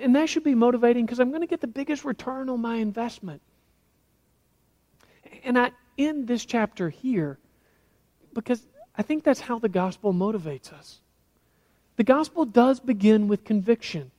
And 0.00 0.14
that 0.16 0.28
should 0.28 0.44
be 0.44 0.54
motivating 0.54 1.04
because 1.04 1.20
I'm 1.20 1.30
going 1.30 1.40
to 1.40 1.46
get 1.46 1.60
the 1.60 1.66
biggest 1.66 2.04
return 2.04 2.48
on 2.48 2.60
my 2.60 2.76
investment. 2.76 3.42
And 5.44 5.58
I 5.58 5.72
end 5.96 6.26
this 6.26 6.44
chapter 6.44 6.88
here 6.88 7.38
because 8.34 8.62
I 8.96 9.02
think 9.02 9.24
that's 9.24 9.40
how 9.40 9.58
the 9.58 9.68
gospel 9.68 10.12
motivates 10.12 10.72
us. 10.72 11.00
The 11.96 12.04
gospel 12.04 12.44
does 12.44 12.80
begin 12.80 13.28
with 13.28 13.44
conviction. 13.44 14.10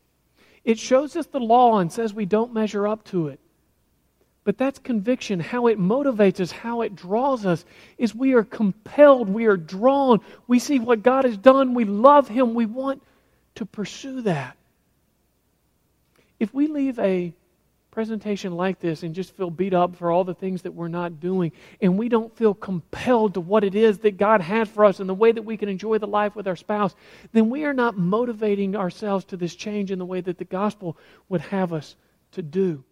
It 0.66 0.78
shows 0.78 1.16
us 1.16 1.26
the 1.28 1.40
law 1.40 1.80
and 1.80 1.92
says 1.92 2.14
we 2.14 2.26
don't 2.26 2.54
measure 2.54 2.88
up 2.88 3.06
to 3.06 3.28
it. 3.28 3.40
But 4.44 4.58
that's 4.58 4.80
conviction. 4.80 5.40
How 5.40 5.68
it 5.68 5.80
motivates 5.80 6.40
us, 6.40 6.52
how 6.52 6.82
it 6.82 6.96
draws 6.96 7.46
us, 7.46 7.66
is 7.98 8.16
we 8.16 8.34
are 8.34 8.44
compelled, 8.44 9.30
we 9.30 9.46
are 9.46 9.58
drawn. 9.58 10.20
We 10.48 10.60
see 10.60 10.80
what 10.80 11.04
God 11.04 11.26
has 11.26 11.38
done, 11.38 11.74
we 11.74 11.86
love 11.86 12.28
Him, 12.28 12.54
we 12.54 12.66
want 12.66 13.02
to 13.56 13.66
pursue 13.66 14.22
that. 14.22 14.58
If 16.40 16.54
we 16.54 16.68
leave 16.68 16.98
a 17.00 17.34
presentation 17.92 18.56
like 18.56 18.80
this 18.80 19.04
and 19.04 19.16
just 19.16 19.36
feel 19.36 19.50
beat 19.50 19.74
up 19.74 19.96
for 19.96 20.12
all 20.12 20.24
the 20.24 20.34
things 20.34 20.62
that 20.62 20.74
we're 20.74 20.88
not 20.88 21.20
doing, 21.20 21.52
and 21.82 21.98
we 21.98 22.08
don't 22.08 22.36
feel 22.36 22.54
compelled 22.54 23.34
to 23.34 23.42
what 23.42 23.64
it 23.64 23.76
is 23.76 24.00
that 24.00 24.18
God 24.18 24.42
has 24.42 24.70
for 24.70 24.86
us 24.86 25.00
and 25.00 25.10
the 25.10 25.14
way 25.14 25.32
that 25.32 25.42
we 25.42 25.58
can 25.58 25.70
enjoy 25.70 25.98
the 25.98 26.08
life 26.08 26.36
with 26.36 26.48
our 26.48 26.56
spouse, 26.56 26.96
then 27.34 27.50
we 27.50 27.66
are 27.66 27.74
not 27.74 27.98
motivating 27.98 28.76
ourselves 28.76 29.26
to 29.26 29.38
this 29.38 29.56
change 29.56 29.92
in 29.92 30.00
the 30.00 30.06
way 30.06 30.22
that 30.22 30.38
the 30.38 30.46
gospel 30.46 30.98
would 31.28 31.42
have 31.42 31.74
us 31.74 31.96
to 32.32 32.42
do. 32.42 32.84